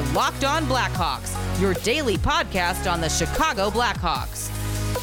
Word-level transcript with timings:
are 0.00 0.12
Locked 0.14 0.44
On 0.44 0.64
Blackhawks, 0.64 1.60
your 1.60 1.74
daily 1.74 2.16
podcast 2.16 2.90
on 2.90 3.00
the 3.00 3.08
Chicago 3.08 3.70
Blackhawks. 3.70 4.48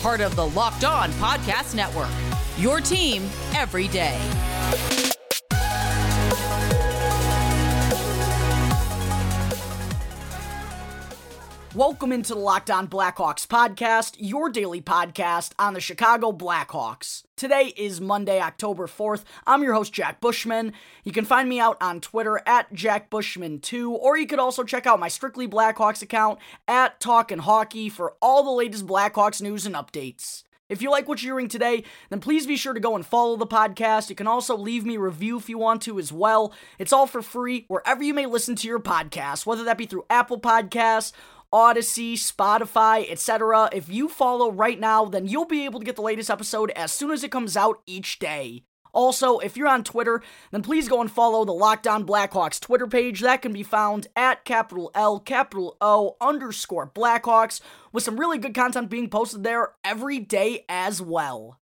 Part 0.01 0.21
of 0.21 0.35
the 0.35 0.47
Locked 0.47 0.83
On 0.83 1.11
Podcast 1.13 1.75
Network. 1.75 2.09
Your 2.57 2.81
team 2.81 3.29
every 3.53 3.87
day. 3.87 5.06
Welcome 11.77 12.11
into 12.11 12.33
the 12.33 12.39
Locked 12.39 12.71
On 12.71 12.87
Blackhawks 12.87 13.45
podcast, 13.45 14.15
your 14.17 14.49
daily 14.49 14.81
podcast 14.81 15.51
on 15.59 15.75
the 15.75 15.79
Chicago 15.79 16.31
Blackhawks. 16.31 17.21
Today 17.35 17.71
is 17.77 18.01
Monday, 18.01 18.41
October 18.41 18.87
4th. 18.87 19.23
I'm 19.45 19.61
your 19.61 19.75
host, 19.75 19.93
Jack 19.93 20.19
Bushman. 20.19 20.73
You 21.03 21.11
can 21.11 21.23
find 21.23 21.47
me 21.47 21.59
out 21.59 21.77
on 21.79 22.01
Twitter 22.01 22.41
at 22.47 22.73
JackBushman2, 22.73 23.91
or 23.91 24.17
you 24.17 24.25
could 24.25 24.39
also 24.39 24.63
check 24.63 24.87
out 24.87 24.99
my 24.99 25.07
Strictly 25.07 25.47
Blackhawks 25.47 26.01
account 26.01 26.39
at 26.67 26.99
Talkin' 26.99 27.37
Hockey 27.37 27.89
for 27.89 28.15
all 28.23 28.41
the 28.41 28.49
latest 28.49 28.87
Blackhawks 28.87 29.39
news 29.39 29.67
and 29.67 29.75
updates. 29.75 30.45
If 30.69 30.81
you 30.81 30.91
like 30.91 31.07
what 31.07 31.23
you're 31.23 31.35
hearing 31.35 31.47
today, 31.47 31.83
then 32.09 32.19
please 32.19 32.45
be 32.45 32.57
sure 32.57 32.73
to 32.73 32.79
go 32.79 32.95
and 32.95 33.05
follow 33.05 33.37
the 33.37 33.47
podcast. 33.47 34.09
You 34.09 34.17
can 34.17 34.27
also 34.27 34.57
leave 34.57 34.85
me 34.85 34.95
a 34.97 34.99
review 34.99 35.37
if 35.37 35.47
you 35.47 35.57
want 35.57 35.81
to 35.83 35.97
as 35.97 36.11
well. 36.11 36.51
It's 36.77 36.91
all 36.91 37.07
for 37.07 37.21
free 37.21 37.63
wherever 37.69 38.03
you 38.03 38.13
may 38.13 38.25
listen 38.25 38.55
to 38.57 38.67
your 38.67 38.79
podcast, 38.79 39.45
whether 39.45 39.63
that 39.63 39.77
be 39.77 39.85
through 39.85 40.05
Apple 40.09 40.41
Podcasts 40.41 41.13
Audacy, 41.53 42.13
Spotify, 42.13 43.09
etc. 43.09 43.69
If 43.71 43.89
you 43.89 44.09
follow 44.09 44.51
right 44.51 44.79
now, 44.79 45.05
then 45.05 45.27
you'll 45.27 45.45
be 45.45 45.65
able 45.65 45.79
to 45.79 45.85
get 45.85 45.95
the 45.95 46.01
latest 46.01 46.29
episode 46.29 46.71
as 46.71 46.91
soon 46.91 47.11
as 47.11 47.23
it 47.23 47.31
comes 47.31 47.55
out 47.55 47.81
each 47.85 48.19
day. 48.19 48.63
Also, 48.93 49.37
if 49.39 49.55
you're 49.55 49.67
on 49.67 49.83
Twitter, 49.83 50.21
then 50.51 50.61
please 50.61 50.89
go 50.89 51.01
and 51.01 51.11
follow 51.11 51.45
the 51.45 51.51
Locked 51.51 51.87
On 51.87 52.05
Blackhawks 52.05 52.59
Twitter 52.59 52.87
page. 52.87 53.21
That 53.21 53.41
can 53.41 53.53
be 53.53 53.63
found 53.63 54.07
at 54.15 54.43
capital 54.43 54.91
L, 54.95 55.19
capital 55.19 55.77
O, 55.79 56.17
underscore 56.19 56.89
Blackhawks, 56.89 57.61
with 57.91 58.03
some 58.03 58.19
really 58.19 58.39
good 58.39 58.55
content 58.55 58.89
being 58.89 59.09
posted 59.09 59.43
there 59.43 59.73
every 59.83 60.19
day 60.19 60.65
as 60.67 61.01
well. 61.01 61.59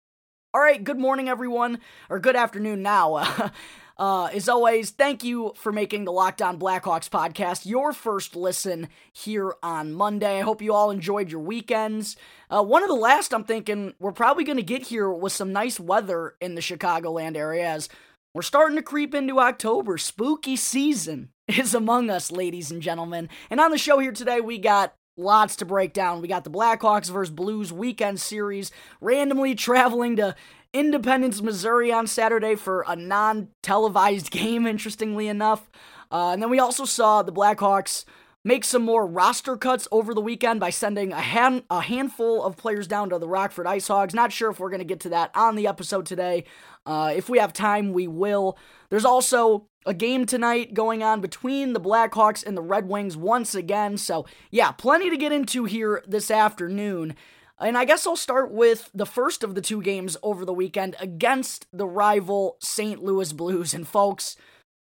All 0.53 0.61
right, 0.61 0.83
good 0.83 0.97
morning, 0.97 1.29
everyone, 1.29 1.79
or 2.09 2.19
good 2.19 2.35
afternoon 2.35 2.81
now. 2.81 3.51
Uh, 3.99 4.27
as 4.27 4.47
always, 4.47 4.91
thank 4.91 5.25
you 5.25 5.51
for 5.57 5.73
making 5.73 6.05
the 6.05 6.11
Locked 6.11 6.41
On 6.41 6.57
Blackhawks 6.57 7.09
podcast 7.09 7.65
your 7.65 7.91
first 7.91 8.33
listen 8.33 8.87
here 9.11 9.55
on 9.61 9.93
Monday. 9.93 10.39
I 10.39 10.41
hope 10.41 10.61
you 10.61 10.73
all 10.73 10.89
enjoyed 10.89 11.29
your 11.29 11.41
weekends. 11.41 12.15
Uh, 12.49 12.63
one 12.63 12.81
of 12.81 12.87
the 12.87 12.95
last 12.95 13.33
I'm 13.33 13.43
thinking 13.43 13.93
we're 13.99 14.13
probably 14.13 14.45
going 14.45 14.55
to 14.55 14.63
get 14.63 14.83
here 14.83 15.11
with 15.11 15.33
some 15.33 15.51
nice 15.51 15.81
weather 15.81 16.35
in 16.39 16.55
the 16.55 16.61
Chicagoland 16.61 17.35
area 17.35 17.69
as 17.69 17.89
we're 18.33 18.41
starting 18.41 18.77
to 18.77 18.81
creep 18.81 19.13
into 19.13 19.37
October. 19.37 19.97
Spooky 19.97 20.55
season 20.55 21.31
is 21.49 21.73
among 21.73 22.09
us, 22.09 22.31
ladies 22.31 22.71
and 22.71 22.81
gentlemen. 22.81 23.27
And 23.49 23.59
on 23.59 23.71
the 23.71 23.77
show 23.77 23.99
here 23.99 24.13
today, 24.13 24.39
we 24.39 24.59
got 24.59 24.93
lots 25.17 25.57
to 25.57 25.65
break 25.65 25.91
down. 25.91 26.21
We 26.21 26.29
got 26.29 26.45
the 26.45 26.49
Blackhawks 26.49 27.09
versus 27.11 27.33
Blues 27.33 27.73
weekend 27.73 28.21
series, 28.21 28.71
randomly 29.01 29.55
traveling 29.55 30.15
to 30.15 30.35
Independence, 30.73 31.41
Missouri 31.41 31.91
on 31.91 32.05
Saturday 32.05 32.55
for 32.55 32.85
a 32.87 32.95
non 32.95 33.49
televised 33.61 34.31
game, 34.31 34.67
interestingly 34.67 35.27
enough. 35.27 35.69
Uh, 36.11 36.31
and 36.31 36.41
then 36.41 36.49
we 36.49 36.59
also 36.59 36.85
saw 36.85 37.21
the 37.21 37.31
Blackhawks 37.31 38.05
make 38.43 38.63
some 38.63 38.83
more 38.83 39.05
roster 39.05 39.57
cuts 39.57 39.87
over 39.91 40.13
the 40.13 40.21
weekend 40.21 40.59
by 40.59 40.69
sending 40.69 41.11
a, 41.11 41.21
hand, 41.21 41.63
a 41.69 41.81
handful 41.81 42.43
of 42.43 42.55
players 42.55 42.87
down 42.87 43.09
to 43.09 43.19
the 43.19 43.27
Rockford 43.27 43.67
Ice 43.67 43.87
Hogs. 43.87 44.13
Not 44.13 44.31
sure 44.31 44.49
if 44.49 44.59
we're 44.59 44.69
going 44.69 44.79
to 44.79 44.85
get 44.85 45.01
to 45.01 45.09
that 45.09 45.31
on 45.35 45.55
the 45.55 45.67
episode 45.67 46.05
today. 46.05 46.45
Uh, 46.85 47.13
if 47.15 47.29
we 47.29 47.39
have 47.39 47.51
time, 47.51 47.91
we 47.91 48.07
will. 48.07 48.57
There's 48.89 49.05
also 49.05 49.67
a 49.85 49.93
game 49.93 50.25
tonight 50.25 50.73
going 50.73 51.03
on 51.03 51.21
between 51.21 51.73
the 51.73 51.81
Blackhawks 51.81 52.45
and 52.45 52.55
the 52.55 52.61
Red 52.61 52.87
Wings 52.87 53.17
once 53.17 53.55
again. 53.55 53.97
So, 53.97 54.25
yeah, 54.51 54.71
plenty 54.71 55.09
to 55.09 55.17
get 55.17 55.31
into 55.31 55.65
here 55.65 56.03
this 56.07 56.31
afternoon. 56.31 57.15
And 57.59 57.77
I 57.77 57.85
guess 57.85 58.07
I'll 58.07 58.15
start 58.15 58.51
with 58.51 58.89
the 58.93 59.05
first 59.05 59.43
of 59.43 59.53
the 59.55 59.61
two 59.61 59.81
games 59.81 60.15
over 60.23 60.45
the 60.45 60.53
weekend 60.53 60.95
against 60.99 61.67
the 61.73 61.87
rival 61.87 62.57
St. 62.61 63.03
Louis 63.03 63.33
Blues. 63.33 63.73
And 63.73 63.87
folks, 63.87 64.37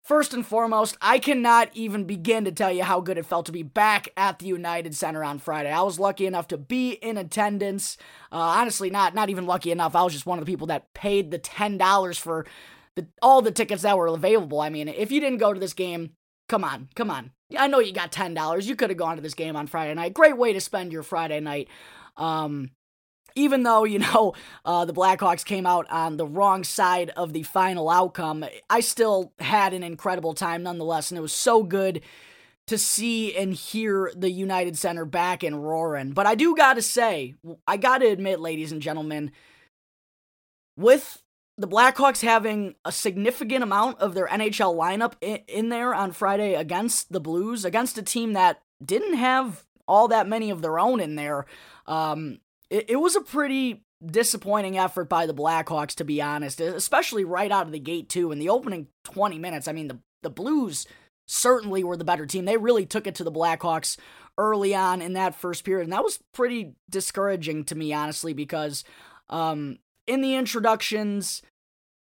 first 0.03 0.33
and 0.33 0.47
foremost, 0.47 0.97
I 1.00 1.19
cannot 1.19 1.69
even 1.75 2.05
begin 2.05 2.44
to 2.47 2.53
tell 2.53 2.72
you 2.72 2.82
how 2.84 3.00
good 3.00 3.19
it 3.19 3.27
felt 3.27 3.47
to 3.47 3.53
be 3.53 3.62
back 3.62 4.09
at 4.16 4.38
the 4.38 4.47
United 4.47 4.94
Center 4.94 5.22
on 5.22 5.38
Friday. 5.38 5.71
I 5.71 5.82
was 5.82 5.99
lucky 5.99 6.27
enough 6.27 6.49
to 6.49 6.56
be 6.56 6.93
in 6.93 7.19
attendance. 7.19 7.99
Uh, 8.31 8.37
honestly, 8.37 8.88
not 8.88 9.15
not 9.15 9.28
even 9.28 9.47
lucky 9.47 9.71
enough. 9.71 9.94
I 9.94 10.03
was 10.03 10.15
just 10.15 10.27
one 10.27 10.38
of 10.38 10.47
the 10.47 10.50
people 10.50 10.69
that 10.69 10.94
paid 10.94 11.31
the 11.31 11.38
ten 11.38 11.77
dollars 11.77 12.16
for 12.16 12.47
the, 12.97 13.06
all 13.21 13.43
the 13.43 13.53
tickets 13.53 13.82
that 13.82 13.97
were 13.99 14.06
available. 14.06 14.61
I 14.61 14.71
mean, 14.71 14.88
if 14.88 15.12
you 15.12 15.21
didn't 15.21 15.38
go 15.38 15.53
to 15.53 15.61
this 15.61 15.75
game, 15.75 16.12
come 16.49 16.65
on, 16.65 16.88
come 16.94 17.11
on. 17.11 17.32
I 17.56 17.66
know 17.66 17.81
you 17.81 17.93
got 17.93 18.12
ten 18.12 18.32
dollars. 18.32 18.66
You 18.66 18.77
could 18.77 18.91
have 18.91 18.99
gone 18.99 19.16
to 19.16 19.22
this 19.22 19.34
game 19.34 19.56
on 19.56 19.66
Friday 19.66 19.93
night. 19.93 20.15
Great 20.15 20.38
way 20.38 20.55
to 20.55 20.61
spend 20.61 20.91
your 20.91 21.03
Friday 21.03 21.41
night. 21.41 21.69
Um, 22.17 22.71
even 23.34 23.62
though, 23.62 23.84
you 23.84 23.99
know, 23.99 24.34
uh, 24.65 24.84
the 24.84 24.93
Blackhawks 24.93 25.45
came 25.45 25.67
out 25.67 25.91
on 25.91 26.17
the 26.17 26.27
wrong 26.27 26.65
side 26.65 27.11
of 27.11 27.33
the 27.33 27.43
final 27.43 27.89
outcome, 27.89 28.45
I 28.69 28.81
still 28.81 29.33
had 29.39 29.73
an 29.73 29.83
incredible 29.83 30.34
time 30.34 30.62
nonetheless. 30.62 31.11
And 31.11 31.19
it 31.19 31.23
was 31.23 31.33
so 31.33 31.62
good 31.62 32.03
to 32.69 32.78
see 32.78 33.37
and 33.37 33.53
hear 33.53 34.12
the 34.15 34.31
United 34.31 34.78
Center 34.78 35.05
back 35.05 35.43
and 35.43 35.62
roaring. 35.62 36.12
But 36.12 36.27
I 36.27 36.34
do 36.34 36.55
got 36.55 36.75
to 36.75 36.83
say, 36.83 37.34
I 37.67 37.77
got 37.77 37.99
to 37.99 38.06
admit, 38.06 38.41
ladies 38.41 38.73
and 38.73 38.81
gentlemen, 38.81 39.33
with 40.77 41.23
the 41.59 41.69
Blackhawks 41.69 42.23
having 42.23 42.75
a 42.84 42.93
significant 42.93 43.62
amount 43.62 43.99
of 44.00 44.15
their 44.15 44.27
NHL 44.27 44.75
lineup 44.75 45.15
in, 45.21 45.69
there 45.69 45.94
on 45.94 46.12
Friday 46.12 46.55
against 46.55 47.12
the 47.12 47.21
Blues, 47.21 47.65
against 47.65 47.99
a 47.99 48.03
team 48.03 48.33
that 48.33 48.62
didn't 48.84 49.15
have 49.15 49.65
all 49.87 50.09
that 50.09 50.29
many 50.29 50.50
of 50.50 50.62
their 50.62 50.79
own 50.79 51.00
in 51.00 51.17
there. 51.17 51.47
Um, 51.87 52.38
it, 52.70 52.91
it 52.91 52.97
was 52.97 53.16
a 53.16 53.20
pretty 53.20 53.84
disappointing 54.04 54.78
effort 54.78 55.09
by 55.09 55.26
the 55.26 55.34
Blackhawks, 55.34 55.94
to 55.97 56.04
be 56.04 56.20
honest, 56.20 56.60
especially 56.60 57.25
right 57.25 57.53
out 57.53 57.66
of 57.66 57.72
the 57.72 57.78
gate, 57.78 58.09
too. 58.09 58.32
In 58.32 58.38
the 58.38 58.48
opening 58.48 58.88
20 59.04 59.38
minutes, 59.38 59.69
I 59.69 59.72
mean, 59.72 59.88
the, 59.88 59.98
the 60.22 60.31
Blues 60.31 60.87
certainly 61.26 61.84
were 61.84 61.97
the 61.97 62.04
better 62.04 62.26
team. 62.26 62.44
They 62.44 62.56
really 62.56 62.87
took 62.87 63.06
it 63.06 63.15
to 63.16 63.25
the 63.25 63.32
Blackhawks 63.32 63.97
early 64.38 64.75
on 64.75 65.03
in 65.03 65.12
that 65.12 65.34
first 65.34 65.65
period. 65.65 65.84
And 65.84 65.93
that 65.93 66.04
was 66.04 66.19
pretty 66.32 66.75
discouraging 66.91 67.65
to 67.65 67.75
me, 67.75 67.93
honestly, 67.93 68.32
because 68.32 68.84
um, 69.28 69.78
in 70.06 70.20
the 70.20 70.34
introductions, 70.34 71.43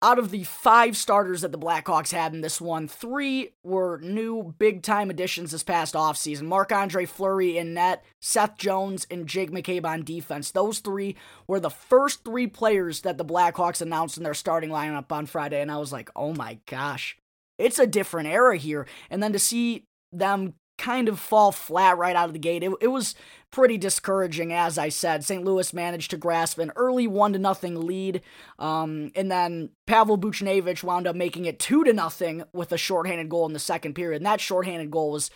out 0.04 0.18
of 0.18 0.32
the 0.32 0.44
five 0.44 0.98
starters 0.98 1.42
that 1.42 1.52
the 1.52 1.60
Blackhawks 1.60 2.12
had 2.12 2.34
in 2.34 2.42
this 2.42 2.60
one, 2.60 2.88
three 2.88 3.54
were 3.64 4.00
new 4.02 4.56
big 4.58 4.82
time 4.82 5.10
additions 5.10 5.52
this 5.52 5.64
past 5.64 5.94
offseason. 5.94 6.44
Marc 6.44 6.72
Andre 6.72 7.06
Fleury 7.06 7.58
in 7.58 7.74
net, 7.74 8.04
Seth 8.20 8.58
Jones, 8.58 9.06
and 9.12 9.28
Jake 9.28 9.52
McCabe 9.52 9.86
on 9.86 10.04
defense. 10.04 10.52
Those 10.52 10.80
three 10.80 11.16
were 11.48 11.60
the 11.60 11.70
first 11.70 12.26
three 12.26 12.48
players 12.48 13.02
that 13.02 13.18
the 13.18 13.26
Blackhawks 13.26 13.82
announced 13.82 14.18
in 14.18 14.24
their 14.24 14.34
starting 14.34 14.72
lineup 14.72 15.12
on 15.12 15.28
Friday. 15.28 15.62
And 15.62 15.72
I 15.72 15.78
was 15.78 15.92
like, 15.92 16.10
oh 16.16 16.34
my 16.34 16.58
gosh, 16.66 17.18
it's 17.58 17.80
a 17.80 17.88
different 17.88 18.28
era 18.28 18.58
here. 18.58 18.88
And 19.10 19.22
then 19.22 19.34
to 19.34 19.40
see 19.40 19.86
them 20.12 20.56
kind 20.82 21.08
of 21.08 21.20
fall 21.20 21.52
flat 21.52 21.98
right 21.98 22.16
out 22.16 22.28
of 22.28 22.34
the 22.34 22.40
gate. 22.40 22.64
It, 22.64 22.74
it 22.82 22.88
was 22.88 23.14
pretty 23.52 23.78
discouraging, 23.78 24.52
as 24.52 24.78
I 24.78 24.90
said. 24.90 25.24
St. 25.24 25.44
Louis 25.44 25.74
managed 25.74 26.10
to 26.12 26.18
grasp 26.18 26.58
an 26.58 26.72
early 26.76 27.06
one 27.06 27.34
to 27.34 27.40
nothing 27.40 27.86
lead, 27.86 28.22
um, 28.58 29.12
and 29.16 29.32
then 29.32 29.70
Pavel 29.86 30.18
Buchnevich 30.18 30.84
wound 30.84 31.06
up 31.06 31.16
making 31.16 31.46
it 31.46 31.60
two 31.60 31.84
to 31.84 31.94
nothing 31.94 32.44
with 32.52 32.72
a 32.72 32.78
shorthanded 32.78 33.30
goal 33.30 33.46
in 33.46 33.54
the 33.54 33.60
second 33.60 33.94
period. 33.94 34.18
And 34.18 34.26
that 34.26 34.42
shorthanded 34.42 34.90
goal 34.90 35.12
was 35.12 35.30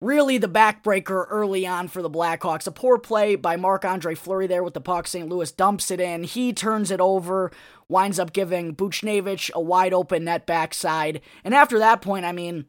really 0.00 0.38
the 0.38 0.48
backbreaker 0.48 1.26
early 1.28 1.66
on 1.66 1.88
for 1.88 2.00
the 2.00 2.08
Blackhawks. 2.08 2.66
A 2.66 2.70
poor 2.70 2.96
play 2.96 3.34
by 3.34 3.56
Marc 3.56 3.84
Andre 3.84 4.14
Fleury 4.14 4.46
there 4.46 4.62
with 4.62 4.74
the 4.74 4.80
puck. 4.80 5.06
St. 5.06 5.28
Louis 5.28 5.50
dumps 5.50 5.90
it 5.90 6.00
in. 6.00 6.24
He 6.24 6.52
turns 6.52 6.90
it 6.90 7.00
over, 7.00 7.50
winds 7.88 8.18
up 8.18 8.32
giving 8.32 8.74
Buchnevich 8.74 9.50
a 9.52 9.60
wide 9.60 9.92
open 9.92 10.24
net 10.24 10.46
backside. 10.46 11.20
And 11.42 11.54
after 11.54 11.78
that 11.80 12.00
point, 12.00 12.24
I 12.24 12.32
mean, 12.32 12.66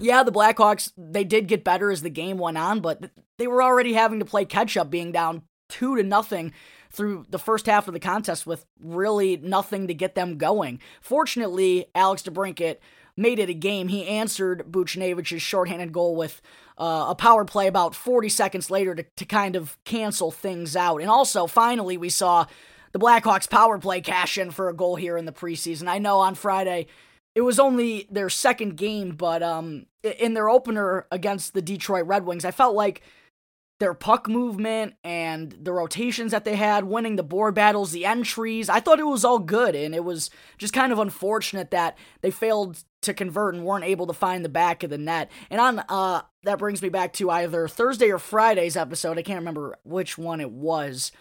yeah, 0.00 0.22
the 0.22 0.32
Blackhawks, 0.32 0.92
they 0.96 1.24
did 1.24 1.46
get 1.46 1.64
better 1.64 1.90
as 1.90 2.02
the 2.02 2.10
game 2.10 2.38
went 2.38 2.58
on, 2.58 2.80
but 2.80 3.10
they 3.38 3.46
were 3.46 3.62
already 3.62 3.92
having 3.92 4.18
to 4.18 4.24
play 4.24 4.44
catch 4.44 4.76
up, 4.76 4.90
being 4.90 5.12
down 5.12 5.42
two 5.68 5.96
to 5.96 6.02
nothing 6.02 6.52
through 6.90 7.24
the 7.30 7.38
first 7.38 7.66
half 7.66 7.86
of 7.86 7.94
the 7.94 8.00
contest 8.00 8.46
with 8.46 8.66
really 8.80 9.36
nothing 9.36 9.86
to 9.86 9.94
get 9.94 10.14
them 10.14 10.38
going. 10.38 10.80
Fortunately, 11.00 11.86
Alex 11.94 12.22
DeBrincat 12.22 12.78
made 13.16 13.38
it 13.38 13.48
a 13.48 13.54
game. 13.54 13.88
He 13.88 14.06
answered 14.06 14.64
Buchnevich's 14.70 15.42
shorthanded 15.42 15.92
goal 15.92 16.16
with 16.16 16.40
uh, 16.78 17.06
a 17.08 17.14
power 17.14 17.44
play 17.44 17.66
about 17.66 17.94
40 17.94 18.28
seconds 18.28 18.70
later 18.70 18.94
to, 18.94 19.04
to 19.16 19.24
kind 19.24 19.54
of 19.54 19.76
cancel 19.84 20.30
things 20.30 20.74
out. 20.74 21.00
And 21.00 21.10
also, 21.10 21.46
finally, 21.46 21.96
we 21.96 22.08
saw 22.08 22.46
the 22.92 22.98
Blackhawks 22.98 23.48
power 23.48 23.78
play 23.78 24.00
cash 24.00 24.38
in 24.38 24.50
for 24.50 24.68
a 24.68 24.74
goal 24.74 24.96
here 24.96 25.16
in 25.16 25.26
the 25.26 25.32
preseason. 25.32 25.86
I 25.86 25.98
know 25.98 26.18
on 26.18 26.34
Friday 26.34 26.86
it 27.34 27.42
was 27.42 27.58
only 27.58 28.06
their 28.10 28.28
second 28.28 28.76
game, 28.76 29.12
but 29.12 29.42
um, 29.42 29.86
in 30.02 30.34
their 30.34 30.48
opener 30.48 31.06
against 31.10 31.54
the 31.54 31.62
Detroit 31.62 32.06
Red 32.06 32.24
Wings, 32.24 32.44
I 32.44 32.50
felt 32.50 32.74
like 32.74 33.02
their 33.78 33.94
puck 33.94 34.28
movement 34.28 34.94
and 35.02 35.56
the 35.62 35.72
rotations 35.72 36.32
that 36.32 36.44
they 36.44 36.56
had, 36.56 36.84
winning 36.84 37.16
the 37.16 37.22
board 37.22 37.54
battles, 37.54 37.92
the 37.92 38.04
entries, 38.04 38.68
I 38.68 38.78
thought 38.78 39.00
it 39.00 39.06
was 39.06 39.24
all 39.24 39.38
good, 39.38 39.74
and 39.74 39.94
it 39.94 40.04
was 40.04 40.28
just 40.58 40.74
kind 40.74 40.92
of 40.92 40.98
unfortunate 40.98 41.70
that 41.70 41.96
they 42.20 42.30
failed 42.30 42.84
to 43.02 43.14
convert 43.14 43.54
and 43.54 43.64
weren't 43.64 43.86
able 43.86 44.06
to 44.06 44.12
find 44.12 44.44
the 44.44 44.50
back 44.50 44.82
of 44.82 44.90
the 44.90 44.98
net. 44.98 45.30
And 45.48 45.60
on 45.60 45.78
uh 45.88 46.22
that 46.42 46.58
brings 46.58 46.82
me 46.82 46.90
back 46.90 47.14
to 47.14 47.30
either 47.30 47.68
Thursday 47.68 48.10
or 48.10 48.18
Friday's 48.18 48.76
episode. 48.76 49.18
I 49.18 49.22
can't 49.22 49.38
remember 49.38 49.78
which 49.84 50.18
one 50.18 50.40
it 50.40 50.50
was. 50.50 51.12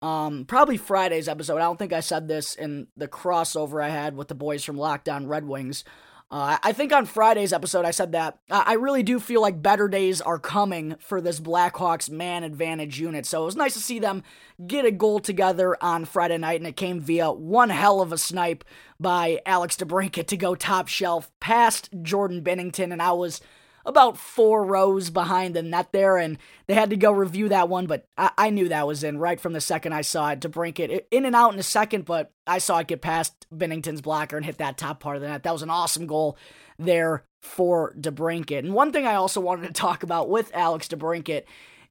Um 0.00 0.44
probably 0.44 0.76
Friday's 0.76 1.28
episode. 1.28 1.56
I 1.56 1.62
don't 1.62 1.78
think 1.78 1.92
I 1.92 2.00
said 2.00 2.28
this 2.28 2.54
in 2.54 2.86
the 2.96 3.08
crossover 3.08 3.82
I 3.82 3.88
had 3.88 4.16
with 4.16 4.28
the 4.28 4.34
boys 4.34 4.64
from 4.64 4.76
Locked 4.76 5.08
On 5.08 5.26
Red 5.26 5.46
Wings. 5.46 5.84
Uh, 6.30 6.58
I 6.62 6.72
think 6.72 6.92
on 6.92 7.06
Friday's 7.06 7.54
episode, 7.54 7.86
I 7.86 7.90
said 7.90 8.12
that 8.12 8.38
I 8.50 8.74
really 8.74 9.02
do 9.02 9.18
feel 9.18 9.40
like 9.40 9.62
better 9.62 9.88
days 9.88 10.20
are 10.20 10.38
coming 10.38 10.96
for 11.00 11.22
this 11.22 11.40
Blackhawks 11.40 12.10
man 12.10 12.44
advantage 12.44 13.00
unit. 13.00 13.24
So 13.24 13.42
it 13.42 13.46
was 13.46 13.56
nice 13.56 13.72
to 13.74 13.80
see 13.80 13.98
them 13.98 14.22
get 14.66 14.84
a 14.84 14.90
goal 14.90 15.20
together 15.20 15.74
on 15.80 16.04
Friday 16.04 16.36
night, 16.36 16.60
and 16.60 16.66
it 16.66 16.76
came 16.76 17.00
via 17.00 17.32
one 17.32 17.70
hell 17.70 18.02
of 18.02 18.12
a 18.12 18.18
snipe 18.18 18.62
by 19.00 19.40
Alex 19.46 19.76
DeBrincat 19.76 20.26
to 20.26 20.36
go 20.36 20.54
top 20.54 20.88
shelf 20.88 21.30
past 21.40 21.88
Jordan 22.02 22.42
Binnington, 22.44 22.92
and 22.92 23.00
I 23.00 23.12
was 23.12 23.40
about 23.88 24.18
four 24.18 24.64
rows 24.64 25.08
behind 25.08 25.56
the 25.56 25.62
net 25.62 25.88
there, 25.92 26.18
and 26.18 26.36
they 26.66 26.74
had 26.74 26.90
to 26.90 26.96
go 26.96 27.10
review 27.10 27.48
that 27.48 27.70
one, 27.70 27.86
but 27.86 28.04
I, 28.18 28.30
I 28.36 28.50
knew 28.50 28.68
that 28.68 28.86
was 28.86 29.02
in 29.02 29.18
right 29.18 29.40
from 29.40 29.54
the 29.54 29.60
second 29.60 29.94
I 29.94 30.02
saw 30.02 30.30
it. 30.30 30.40
DeBrincat 30.40 31.06
in 31.10 31.24
and 31.24 31.34
out 31.34 31.54
in 31.54 31.58
a 31.58 31.64
second, 31.64 32.04
but 32.04 32.30
I 32.46 32.58
saw 32.58 32.78
it 32.78 32.86
get 32.86 33.00
past 33.00 33.46
Binnington's 33.52 34.02
blocker 34.02 34.36
and 34.36 34.44
hit 34.44 34.58
that 34.58 34.76
top 34.76 35.00
part 35.00 35.16
of 35.16 35.22
the 35.22 35.28
net. 35.28 35.42
That 35.42 35.54
was 35.54 35.62
an 35.62 35.70
awesome 35.70 36.06
goal 36.06 36.36
there 36.78 37.24
for 37.42 37.94
DeBrincat. 37.98 38.58
And 38.58 38.74
one 38.74 38.92
thing 38.92 39.06
I 39.06 39.14
also 39.14 39.40
wanted 39.40 39.66
to 39.68 39.72
talk 39.72 40.02
about 40.02 40.28
with 40.28 40.54
Alex 40.54 40.88
DeBrincat 40.88 41.44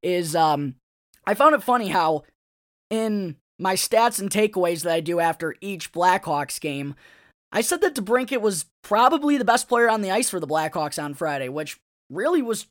is 0.04 0.36
um, 0.36 0.76
I 1.26 1.34
found 1.34 1.56
it 1.56 1.64
funny 1.64 1.88
how 1.88 2.24
in 2.92 3.38
my 3.60 3.74
stats 3.74 4.20
and 4.20 4.30
takeaways 4.30 4.84
that 4.84 4.94
I 4.94 5.00
do 5.00 5.20
after 5.20 5.56
each 5.62 5.92
Blackhawks 5.92 6.62
game, 6.62 6.94
I 7.52 7.62
said 7.62 7.82
that 7.82 7.96
DeBrincat 7.96 8.42
was 8.42 8.66
probably 8.84 9.38
the 9.38 9.46
best 9.46 9.68
player 9.68 9.90
on 9.90 10.02
the 10.02 10.12
ice 10.12 10.30
for 10.30 10.40
the 10.40 10.48
Blackhawks 10.48 11.02
on 11.02 11.16
Friday, 11.16 11.50
which 11.50 11.80
really 12.10 12.42
was. 12.42 12.68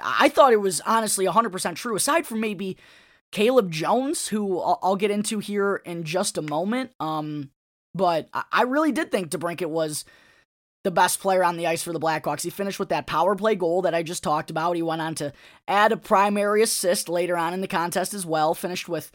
I 0.00 0.30
thought 0.30 0.52
it 0.52 0.60
was 0.60 0.80
honestly 0.82 1.26
100% 1.26 1.74
true, 1.76 1.94
aside 1.94 2.26
from 2.26 2.40
maybe 2.40 2.78
Caleb 3.32 3.70
Jones, 3.70 4.28
who 4.28 4.58
I'll, 4.60 4.96
get 4.96 5.10
into 5.10 5.40
here 5.40 5.82
in 5.84 6.04
just 6.04 6.38
a 6.38 6.42
moment. 6.42 6.92
Um, 6.98 7.50
but 7.94 8.28
I 8.32 8.62
really 8.62 8.92
did 8.92 9.10
think 9.10 9.30
DeBrincat 9.30 9.68
was 9.68 10.06
the 10.84 10.90
best 10.90 11.20
player 11.20 11.44
on 11.44 11.56
the 11.56 11.66
ice 11.66 11.82
for 11.82 11.92
the 11.92 12.00
Blackhawks. 12.00 12.42
He 12.42 12.50
finished 12.50 12.78
with 12.78 12.88
that 12.88 13.06
power 13.06 13.34
play 13.34 13.54
goal 13.54 13.82
that 13.82 13.94
I 13.94 14.02
just 14.02 14.22
talked 14.22 14.50
about. 14.50 14.76
He 14.76 14.82
went 14.82 15.02
on 15.02 15.14
to 15.16 15.32
add 15.66 15.92
a 15.92 15.96
primary 15.96 16.62
assist 16.62 17.08
later 17.08 17.36
on 17.36 17.52
in 17.52 17.60
the 17.60 17.68
contest 17.68 18.14
as 18.14 18.24
well. 18.24 18.54
Finished 18.54 18.88
with 18.88 19.10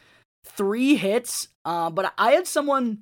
three 0.46 0.96
hits. 0.96 1.48
Uh, 1.66 1.90
but 1.90 2.14
I 2.18 2.34
had 2.34 2.46
someone 2.46 3.00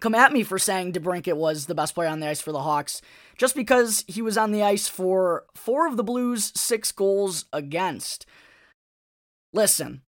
come 0.00 0.14
at 0.14 0.32
me 0.32 0.42
for 0.42 0.58
saying 0.58 0.92
DeBrincat 0.92 1.36
was 1.36 1.66
the 1.66 1.74
best 1.74 1.94
player 1.94 2.08
on 2.08 2.20
the 2.20 2.28
ice 2.28 2.40
for 2.40 2.52
the 2.52 2.62
Hawks 2.62 3.00
just 3.36 3.54
because 3.54 4.04
he 4.06 4.22
was 4.22 4.36
on 4.36 4.52
the 4.52 4.62
ice 4.62 4.88
for 4.88 5.44
four 5.54 5.86
of 5.86 5.96
the 5.96 6.04
Blues' 6.04 6.52
six 6.58 6.92
goals 6.92 7.46
against. 7.52 8.26
Listen, 9.52 10.02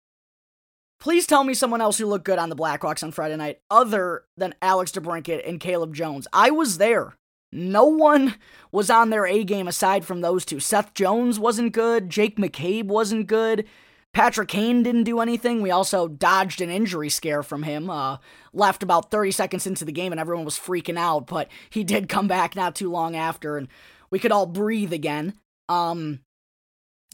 please 1.01 1.27
tell 1.27 1.45
me 1.45 1.55
someone 1.55 1.81
else 1.81 1.99
who 1.99 2.07
looked 2.07 2.25
good 2.25 2.39
on 2.39 2.49
the 2.49 2.57
Blackhawks 2.57 3.03
on 3.03 3.11
Friday 3.11 3.37
night 3.37 3.61
other 3.71 4.25
than 4.37 4.55
Alex 4.63 4.93
DeBrincat 4.93 5.49
and 5.49 5.61
Caleb 5.61 5.95
Jones. 5.95 6.29
I 6.33 6.51
was 6.51 6.79
there. 6.79 7.15
No 7.53 7.85
one 7.85 8.37
was 8.71 8.89
on 8.89 9.11
their 9.11 9.27
A 9.27 9.45
game 9.45 9.69
aside 9.69 10.05
from 10.05 10.21
those 10.21 10.45
two. 10.45 10.59
Seth 10.59 10.95
Jones 10.95 11.39
wasn't 11.39 11.73
good. 11.73 12.09
Jake 12.09 12.39
McCabe 12.39 12.87
wasn't 12.87 13.27
good. 13.27 13.67
Patrick 14.13 14.49
Kane 14.49 14.83
didn't 14.83 15.05
do 15.05 15.21
anything. 15.21 15.63
We 15.63 15.71
also 15.71 16.07
dodged 16.07 16.61
an 16.61 16.69
injury 16.69 17.09
scare 17.09 17.43
from 17.43 17.63
him. 17.63 17.89
Uh, 17.89 18.19
left 18.53 18.83
about 18.83 19.11
30 19.11 19.31
seconds 19.31 19.67
into 19.67 19.85
the 19.85 19.93
game 19.93 20.13
and 20.13 20.21
everyone 20.21 20.45
was 20.45 20.59
freaking 20.59 20.99
out, 20.99 21.27
but 21.27 21.49
he 21.71 21.83
did 21.83 22.09
come 22.09 22.29
back 22.29 22.55
not 22.55 22.75
too 22.75 22.91
long 22.91 23.17
after 23.17 23.57
and 23.57 23.69
we 24.11 24.19
could 24.19 24.33
all 24.33 24.47
breathe 24.47 24.93
again. 24.93 25.35
Um, 25.71 26.21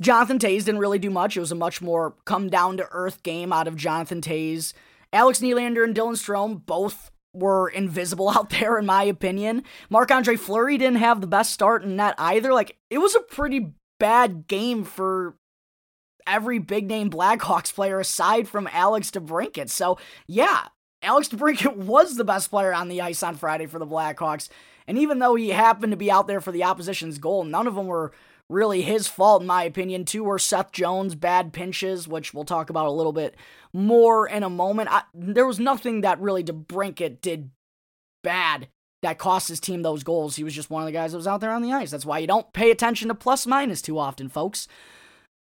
Jonathan 0.00 0.39
Toews 0.39 0.65
didn't 0.65 0.81
really 0.81 0.99
do 0.99 1.11
much. 1.11 1.37
It 1.37 1.41
was 1.41 1.53
a 1.53 1.56
much 1.56 1.81
more 1.81 2.17
come 2.25 2.49
down 2.49 2.77
to 2.79 2.89
earth 2.91 3.23
game 3.23 3.53
out 3.53 3.69
of 3.69 3.77
Jonathan 3.77 4.21
Toews. 4.21 4.73
Alex 5.12 5.41
Nylander 5.41 5.85
and 5.85 5.94
Dylan 5.94 6.15
Strome 6.15 6.65
both 6.67 7.11
were 7.33 7.69
invisible 7.69 8.29
out 8.37 8.51
there, 8.51 8.79
in 8.79 8.87
my 8.87 9.05
opinion. 9.05 9.62
Marc 9.89 10.11
Andre 10.11 10.37
Fleury 10.37 10.79
didn't 10.79 10.99
have 10.99 11.21
the 11.21 11.27
best 11.27 11.53
start 11.53 11.85
in 11.85 11.97
that 11.97 12.15
either. 12.19 12.53
Like, 12.53 12.77
it 12.91 12.99
was 12.99 13.15
a 13.15 13.21
pretty 13.21 13.75
bad 13.99 14.47
game 14.47 14.85
for 14.85 15.37
every 16.29 16.59
big 16.59 16.89
name 16.89 17.11
Blackhawks 17.11 17.73
player 17.75 17.99
aside 17.99 18.49
from 18.49 18.69
Alex 18.73 19.11
DeBrincat. 19.11 19.71
So, 19.71 19.99
yeah, 20.27 20.67
Alex 21.03 21.29
DeBrincat 21.29 21.77
was 21.87 22.17
the 22.17 22.25
best 22.25 22.51
player 22.51 22.75
on 22.75 22.89
the 22.89 23.01
ice 23.01 23.23
on 23.23 23.37
Friday 23.37 23.67
for 23.67 23.79
the 23.79 23.87
Blackhawks. 23.87 24.49
And 24.87 24.99
even 24.99 25.19
though 25.19 25.35
he 25.35 25.51
happened 25.51 25.93
to 25.93 25.97
be 25.97 26.11
out 26.11 26.27
there 26.27 26.41
for 26.41 26.53
the 26.53 26.65
opposition's 26.65 27.19
goal, 27.19 27.45
none 27.45 27.67
of 27.67 27.75
them 27.75 27.87
were 27.87 28.13
really 28.49 28.83
his 28.83 29.07
fault, 29.07 29.43
in 29.43 29.47
my 29.47 29.65
opinion. 29.65 30.05
Two 30.05 30.25
were 30.25 30.39
Seth 30.39 30.73
Jones' 30.73 31.15
bad 31.15 31.53
pinches, 31.53 32.09
which 32.09 32.33
we'll 32.33 32.45
talk 32.45 32.71
about 32.71 32.87
a 32.87 32.91
little 32.93 33.13
bit 33.13 33.37
more 33.73 34.27
in 34.27 34.43
a 34.43 34.51
moment. 34.51 34.89
I, 34.91 35.03
there 35.13 35.47
was 35.47 35.61
nothing 35.61 36.01
that 36.01 36.21
really 36.21 36.43
DeBrincat 36.43 37.21
did 37.21 37.51
bad 38.23 38.69
that 39.03 39.19
cost 39.19 39.49
his 39.49 39.61
team 39.61 39.83
those 39.83 40.03
goals. 40.03 40.37
He 40.37 40.45
was 40.45 40.55
just 40.55 40.71
one 40.71 40.83
of 40.83 40.87
the 40.87 40.93
guys 40.93 41.13
that 41.13 41.19
was 41.19 41.27
out 41.27 41.41
there 41.41 41.53
on 41.53 41.63
the 41.63 41.73
ice. 41.73 41.91
That's 41.91 42.07
why 42.07 42.19
you 42.19 42.27
don't 42.27 42.53
pay 42.53 42.71
attention 42.71 43.09
to 43.09 43.15
plus 43.15 43.47
minus 43.47 43.83
too 43.83 43.99
often, 43.99 44.29
folks. 44.29 44.67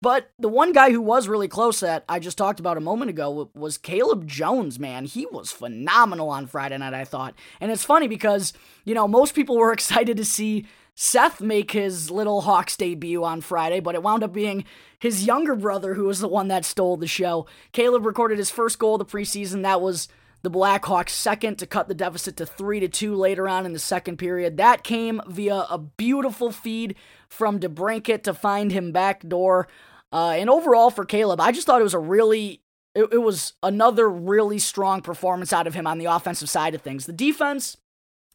But 0.02 0.32
the 0.37 0.49
one 0.49 0.72
guy 0.72 0.90
who 0.90 1.00
was 1.00 1.28
really 1.28 1.46
close 1.46 1.78
that 1.78 2.04
I 2.08 2.19
just 2.19 2.37
talked 2.37 2.58
about 2.58 2.76
a 2.76 2.81
moment 2.81 3.08
ago 3.08 3.50
was 3.54 3.78
Caleb 3.78 4.26
Jones, 4.26 4.81
man. 4.81 5.04
He 5.04 5.26
was 5.26 5.52
phenomenal 5.52 6.28
on 6.28 6.49
Friday 6.49 6.76
night, 6.76 6.93
I 6.93 7.04
thought. 7.04 7.34
And 7.60 7.70
it's 7.70 7.84
funny 7.84 8.08
because, 8.08 8.52
you 8.84 8.94
know, 8.94 9.06
most 9.06 9.37
people 9.37 9.56
were 9.56 9.72
excited 9.72 10.16
to 10.16 10.25
see 10.25 10.66
Seth 10.96 11.40
make 11.40 11.70
his 11.70 12.10
little 12.10 12.40
Hawks 12.40 12.76
debut 12.76 13.22
on 13.22 13.40
Friday, 13.43 13.78
but 13.78 13.94
it 13.94 14.02
wound 14.02 14.25
up 14.25 14.32
being 14.32 14.64
his 14.99 15.25
younger 15.25 15.54
brother 15.54 15.94
who 15.94 16.04
was 16.04 16.19
the 16.19 16.28
one 16.28 16.49
that 16.49 16.64
stole 16.64 16.96
the 16.96 17.06
show. 17.06 17.46
Caleb 17.70 18.04
recorded 18.04 18.38
his 18.38 18.50
first 18.50 18.81
goal 18.81 18.96
of 18.96 18.99
the 18.99 19.04
preseason. 19.04 19.62
That 19.62 19.81
was 19.81 20.08
the 20.43 20.50
Blackhawks' 20.50 21.10
second 21.10 21.60
to 21.60 21.66
cut 21.66 21.87
the 21.87 21.94
deficit 21.94 22.37
to 22.38 22.46
3 22.46 22.81
to 22.81 22.88
2 22.88 23.14
later 23.14 23.49
on 23.49 23.64
in 23.64 23.72
the 23.72 23.78
second 23.78 24.16
period. 24.16 24.56
That 24.56 24.82
came 24.82 25.22
via 25.28 25.64
a 25.70 25.78
beautiful 25.78 26.50
feed 26.50 26.96
from 27.28 27.60
DeBrincat 27.60 28.25
to 28.25 28.34
find 28.34 28.72
him 28.72 28.90
backdoor. 28.90 29.69
Uh, 30.12 30.31
and 30.31 30.50
overall 30.50 30.91
for 30.91 31.05
Caleb, 31.05 31.41
I 31.41 31.53
just 31.53 31.67
thought 31.67 31.81
it 31.81 31.85
was 31.85 31.94
a 31.94 31.99
really, 31.99 32.61
it, 32.94 33.09
it 33.12 33.23
was 33.23 33.55
another 33.62 34.09
really 34.09 34.59
strong 34.59 35.00
performance 35.00 35.53
out 35.53 35.67
of 35.67 35.75
him 35.75 35.87
on 35.87 35.99
the 35.99 36.05
offensive 36.05 36.50
side 36.50 36.75
of 36.75 36.82
things. 36.82 37.06
The 37.06 37.12
defense, 37.12 37.76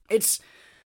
it's 0.10 0.40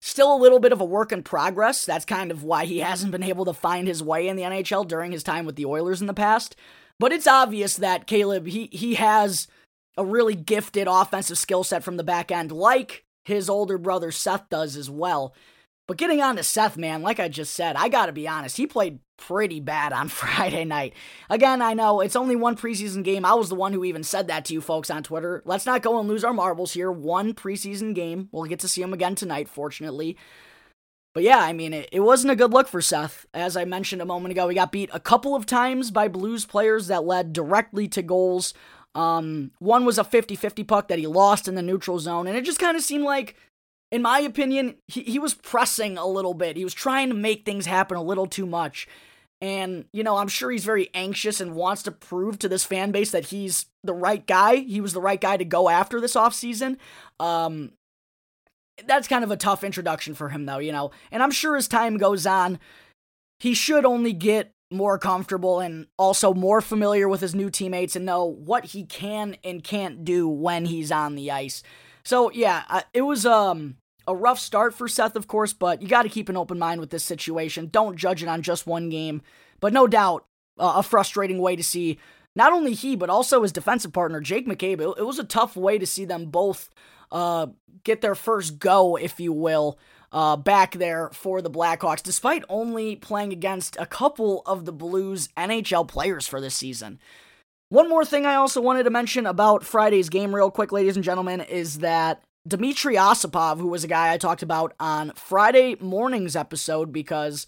still 0.00 0.34
a 0.34 0.36
little 0.36 0.58
bit 0.58 0.72
of 0.72 0.80
a 0.80 0.84
work 0.84 1.12
in 1.12 1.22
progress. 1.22 1.84
That's 1.84 2.04
kind 2.04 2.30
of 2.30 2.42
why 2.42 2.64
he 2.64 2.78
hasn't 2.80 3.12
been 3.12 3.22
able 3.22 3.44
to 3.44 3.54
find 3.54 3.86
his 3.86 4.02
way 4.02 4.28
in 4.28 4.36
the 4.36 4.42
NHL 4.42 4.86
during 4.86 5.12
his 5.12 5.22
time 5.22 5.46
with 5.46 5.56
the 5.56 5.66
Oilers 5.66 6.00
in 6.00 6.08
the 6.08 6.14
past. 6.14 6.56
But 6.98 7.12
it's 7.12 7.26
obvious 7.26 7.76
that 7.76 8.06
Caleb, 8.06 8.46
he 8.46 8.68
he 8.70 8.94
has 8.94 9.48
a 9.96 10.04
really 10.04 10.34
gifted 10.34 10.86
offensive 10.88 11.38
skill 11.38 11.64
set 11.64 11.82
from 11.82 11.96
the 11.96 12.04
back 12.04 12.30
end, 12.30 12.52
like 12.52 13.04
his 13.24 13.48
older 13.48 13.78
brother 13.78 14.10
Seth 14.10 14.48
does 14.48 14.76
as 14.76 14.90
well. 14.90 15.34
But 15.88 15.96
getting 15.96 16.22
on 16.22 16.36
to 16.36 16.42
Seth, 16.42 16.76
man, 16.76 17.02
like 17.02 17.18
I 17.18 17.28
just 17.28 17.54
said, 17.54 17.76
I 17.76 17.88
gotta 17.88 18.12
be 18.12 18.28
honest, 18.28 18.56
he 18.56 18.66
played 18.66 19.00
pretty 19.26 19.60
bad 19.60 19.92
on 19.92 20.08
Friday 20.08 20.64
night. 20.64 20.94
Again, 21.30 21.62
I 21.62 21.74
know 21.74 22.00
it's 22.00 22.16
only 22.16 22.36
one 22.36 22.56
preseason 22.56 23.04
game. 23.04 23.24
I 23.24 23.34
was 23.34 23.48
the 23.48 23.54
one 23.54 23.72
who 23.72 23.84
even 23.84 24.02
said 24.02 24.28
that 24.28 24.44
to 24.46 24.54
you 24.54 24.60
folks 24.60 24.90
on 24.90 25.02
Twitter. 25.02 25.42
Let's 25.44 25.66
not 25.66 25.82
go 25.82 25.98
and 25.98 26.08
lose 26.08 26.24
our 26.24 26.32
marbles 26.32 26.72
here. 26.72 26.90
One 26.90 27.34
preseason 27.34 27.94
game. 27.94 28.28
We'll 28.32 28.44
get 28.44 28.60
to 28.60 28.68
see 28.68 28.82
him 28.82 28.92
again 28.92 29.14
tonight, 29.14 29.48
fortunately. 29.48 30.16
But 31.14 31.24
yeah, 31.24 31.38
I 31.38 31.52
mean, 31.52 31.74
it, 31.74 31.88
it 31.92 32.00
wasn't 32.00 32.32
a 32.32 32.36
good 32.36 32.52
look 32.52 32.68
for 32.68 32.80
Seth. 32.80 33.26
As 33.34 33.56
I 33.56 33.64
mentioned 33.64 34.00
a 34.00 34.06
moment 34.06 34.32
ago, 34.32 34.48
he 34.48 34.54
got 34.54 34.72
beat 34.72 34.90
a 34.92 35.00
couple 35.00 35.34
of 35.34 35.46
times 35.46 35.90
by 35.90 36.08
Blues 36.08 36.46
players 36.46 36.86
that 36.86 37.04
led 37.04 37.32
directly 37.32 37.86
to 37.88 38.02
goals. 38.02 38.54
Um, 38.94 39.52
one 39.58 39.84
was 39.84 39.98
a 39.98 40.04
50 40.04 40.36
50 40.36 40.64
puck 40.64 40.88
that 40.88 40.98
he 40.98 41.06
lost 41.06 41.48
in 41.48 41.54
the 41.54 41.62
neutral 41.62 41.98
zone, 41.98 42.26
and 42.26 42.36
it 42.36 42.44
just 42.44 42.58
kind 42.58 42.76
of 42.76 42.82
seemed 42.82 43.04
like 43.04 43.36
in 43.92 44.00
my 44.00 44.20
opinion, 44.20 44.76
he, 44.88 45.02
he 45.02 45.18
was 45.18 45.34
pressing 45.34 45.98
a 45.98 46.06
little 46.06 46.32
bit. 46.32 46.56
He 46.56 46.64
was 46.64 46.72
trying 46.72 47.10
to 47.10 47.14
make 47.14 47.44
things 47.44 47.66
happen 47.66 47.98
a 47.98 48.02
little 48.02 48.26
too 48.26 48.46
much. 48.46 48.88
And, 49.42 49.86
you 49.92 50.04
know, 50.04 50.18
I'm 50.18 50.28
sure 50.28 50.52
he's 50.52 50.64
very 50.64 50.88
anxious 50.94 51.40
and 51.40 51.56
wants 51.56 51.82
to 51.82 51.90
prove 51.90 52.38
to 52.38 52.48
this 52.48 52.62
fan 52.62 52.92
base 52.92 53.10
that 53.10 53.26
he's 53.26 53.66
the 53.82 53.92
right 53.92 54.24
guy. 54.24 54.56
He 54.56 54.80
was 54.80 54.92
the 54.92 55.00
right 55.00 55.20
guy 55.20 55.36
to 55.36 55.44
go 55.44 55.68
after 55.68 56.00
this 56.00 56.14
offseason. 56.14 56.76
Um, 57.18 57.72
that's 58.86 59.08
kind 59.08 59.24
of 59.24 59.32
a 59.32 59.36
tough 59.36 59.64
introduction 59.64 60.14
for 60.14 60.28
him, 60.28 60.46
though, 60.46 60.58
you 60.58 60.70
know. 60.70 60.92
And 61.10 61.24
I'm 61.24 61.32
sure 61.32 61.56
as 61.56 61.66
time 61.66 61.96
goes 61.96 62.24
on, 62.24 62.60
he 63.40 63.52
should 63.52 63.84
only 63.84 64.12
get 64.12 64.52
more 64.70 64.96
comfortable 64.96 65.58
and 65.58 65.88
also 65.98 66.32
more 66.32 66.60
familiar 66.60 67.08
with 67.08 67.20
his 67.20 67.34
new 67.34 67.50
teammates 67.50 67.96
and 67.96 68.06
know 68.06 68.24
what 68.24 68.66
he 68.66 68.84
can 68.84 69.36
and 69.42 69.64
can't 69.64 70.04
do 70.04 70.28
when 70.28 70.66
he's 70.66 70.92
on 70.92 71.16
the 71.16 71.32
ice. 71.32 71.64
So, 72.04 72.30
yeah, 72.30 72.82
it 72.94 73.02
was 73.02 73.26
um 73.26 73.76
a 74.06 74.14
rough 74.14 74.38
start 74.38 74.74
for 74.74 74.88
Seth, 74.88 75.16
of 75.16 75.28
course, 75.28 75.52
but 75.52 75.82
you 75.82 75.88
got 75.88 76.02
to 76.02 76.08
keep 76.08 76.28
an 76.28 76.36
open 76.36 76.58
mind 76.58 76.80
with 76.80 76.90
this 76.90 77.04
situation. 77.04 77.68
Don't 77.68 77.96
judge 77.96 78.22
it 78.22 78.28
on 78.28 78.42
just 78.42 78.66
one 78.66 78.88
game. 78.88 79.22
But 79.60 79.72
no 79.72 79.86
doubt, 79.86 80.26
uh, 80.58 80.74
a 80.76 80.82
frustrating 80.82 81.38
way 81.38 81.56
to 81.56 81.62
see 81.62 81.98
not 82.34 82.52
only 82.52 82.74
he, 82.74 82.96
but 82.96 83.10
also 83.10 83.42
his 83.42 83.52
defensive 83.52 83.92
partner, 83.92 84.20
Jake 84.20 84.46
McCabe. 84.46 84.80
It, 84.98 85.06
was 85.06 85.18
a 85.18 85.24
tough 85.24 85.56
way 85.56 85.78
to 85.78 85.86
see 85.86 86.04
them 86.04 86.26
both 86.26 86.70
uh, 87.10 87.48
get 87.84 88.00
their 88.00 88.14
first 88.14 88.58
go, 88.58 88.96
if 88.96 89.20
you 89.20 89.32
will, 89.32 89.78
uh, 90.12 90.36
back 90.36 90.72
there 90.72 91.10
for 91.12 91.42
the 91.42 91.50
Blackhawks, 91.50 92.02
despite 92.02 92.44
only 92.48 92.96
playing 92.96 93.32
against 93.32 93.76
a 93.78 93.86
couple 93.86 94.42
of 94.46 94.64
the 94.64 94.72
Blues 94.72 95.28
NHL 95.36 95.86
players 95.86 96.26
for 96.26 96.40
this 96.40 96.54
season. 96.54 96.98
One 97.68 97.88
more 97.88 98.04
thing 98.04 98.26
I 98.26 98.34
also 98.34 98.60
wanted 98.60 98.82
to 98.82 98.90
mention 98.90 99.26
about 99.26 99.64
Friday's 99.64 100.10
game, 100.10 100.34
real 100.34 100.50
quick, 100.50 100.72
ladies 100.72 100.96
and 100.96 101.04
gentlemen, 101.04 101.40
is 101.40 101.78
that 101.78 102.22
Dmitry 102.46 102.96
Osipov, 102.96 103.58
who 103.58 103.68
was 103.68 103.84
a 103.84 103.88
guy 103.88 104.12
I 104.12 104.18
talked 104.18 104.42
about 104.42 104.74
on 104.80 105.12
Friday 105.14 105.76
morning's 105.80 106.34
episode, 106.34 106.92
because 106.92 107.46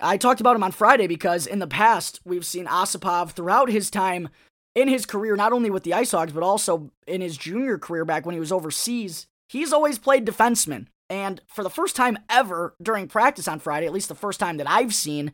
I 0.00 0.16
talked 0.16 0.40
about 0.40 0.56
him 0.56 0.62
on 0.62 0.72
Friday 0.72 1.06
because 1.06 1.46
in 1.46 1.58
the 1.58 1.66
past 1.66 2.20
we've 2.24 2.46
seen 2.46 2.66
Osipov 2.66 3.32
throughout 3.32 3.70
his 3.70 3.90
time 3.90 4.28
in 4.74 4.88
his 4.88 5.06
career, 5.06 5.36
not 5.36 5.52
only 5.52 5.70
with 5.70 5.84
the 5.84 5.94
Ice 5.94 6.12
Hogs, 6.12 6.32
but 6.32 6.42
also 6.42 6.90
in 7.06 7.20
his 7.20 7.36
junior 7.36 7.78
career 7.78 8.04
back 8.04 8.24
when 8.24 8.34
he 8.34 8.40
was 8.40 8.52
overseas. 8.52 9.26
He's 9.48 9.72
always 9.72 9.98
played 9.98 10.26
defenseman. 10.26 10.86
And 11.08 11.40
for 11.46 11.62
the 11.64 11.70
first 11.70 11.96
time 11.96 12.18
ever 12.28 12.74
during 12.80 13.08
practice 13.08 13.48
on 13.48 13.58
Friday, 13.58 13.86
at 13.86 13.92
least 13.92 14.08
the 14.08 14.14
first 14.14 14.38
time 14.38 14.58
that 14.58 14.70
I've 14.70 14.94
seen, 14.94 15.32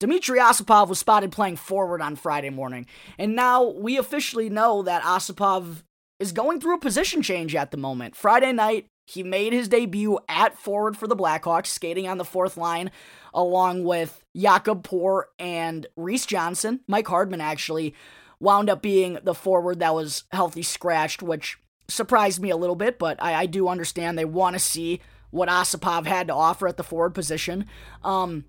Dmitry 0.00 0.38
Osipov 0.38 0.88
was 0.88 0.98
spotted 0.98 1.32
playing 1.32 1.56
forward 1.56 2.02
on 2.02 2.16
Friday 2.16 2.50
morning. 2.50 2.86
And 3.18 3.34
now 3.34 3.62
we 3.64 3.96
officially 3.96 4.50
know 4.50 4.82
that 4.82 5.02
Osipov 5.02 5.82
is 6.22 6.30
going 6.32 6.60
through 6.60 6.76
a 6.76 6.80
position 6.80 7.20
change 7.20 7.54
at 7.56 7.72
the 7.72 7.76
moment. 7.76 8.14
Friday 8.14 8.52
night, 8.52 8.86
he 9.06 9.24
made 9.24 9.52
his 9.52 9.68
debut 9.68 10.20
at 10.28 10.56
forward 10.56 10.96
for 10.96 11.08
the 11.08 11.16
Blackhawks, 11.16 11.66
skating 11.66 12.06
on 12.06 12.16
the 12.16 12.24
fourth 12.24 12.56
line 12.56 12.92
along 13.34 13.82
with 13.82 14.22
Jakub 14.36 14.84
Poor 14.84 15.28
and 15.40 15.86
Reese 15.96 16.24
Johnson. 16.24 16.80
Mike 16.86 17.08
Hardman 17.08 17.40
actually 17.40 17.94
wound 18.38 18.70
up 18.70 18.82
being 18.82 19.18
the 19.24 19.34
forward 19.34 19.80
that 19.80 19.94
was 19.94 20.22
healthy 20.30 20.62
scratched, 20.62 21.22
which 21.22 21.58
surprised 21.88 22.40
me 22.40 22.50
a 22.50 22.56
little 22.56 22.76
bit, 22.76 23.00
but 23.00 23.20
I, 23.20 23.34
I 23.34 23.46
do 23.46 23.66
understand 23.66 24.16
they 24.16 24.24
want 24.24 24.54
to 24.54 24.60
see 24.60 25.00
what 25.30 25.48
Osipov 25.48 26.06
had 26.06 26.28
to 26.28 26.34
offer 26.34 26.68
at 26.68 26.76
the 26.76 26.84
forward 26.84 27.14
position. 27.14 27.66
Um, 28.04 28.44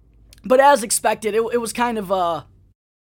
but 0.46 0.60
as 0.60 0.84
expected, 0.84 1.34
it, 1.34 1.42
it 1.53 1.58
was 1.58 1.74
kind 1.74 1.98
of 1.98 2.12
a 2.12 2.46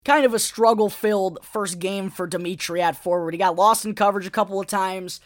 kind 0.08 0.24
of 0.24 0.32
a 0.32 0.38
struggle-filled 0.38 1.38
first 1.42 1.78
game 1.78 2.08
for 2.08 2.26
Dimitri 2.26 2.80
at 2.80 2.96
forward. 2.96 3.34
He 3.34 3.38
got 3.38 3.56
lost 3.56 3.84
in 3.84 3.94
coverage 3.94 4.26
a 4.26 4.30
couple 4.30 4.58
of 4.58 4.66
times, 4.66 5.20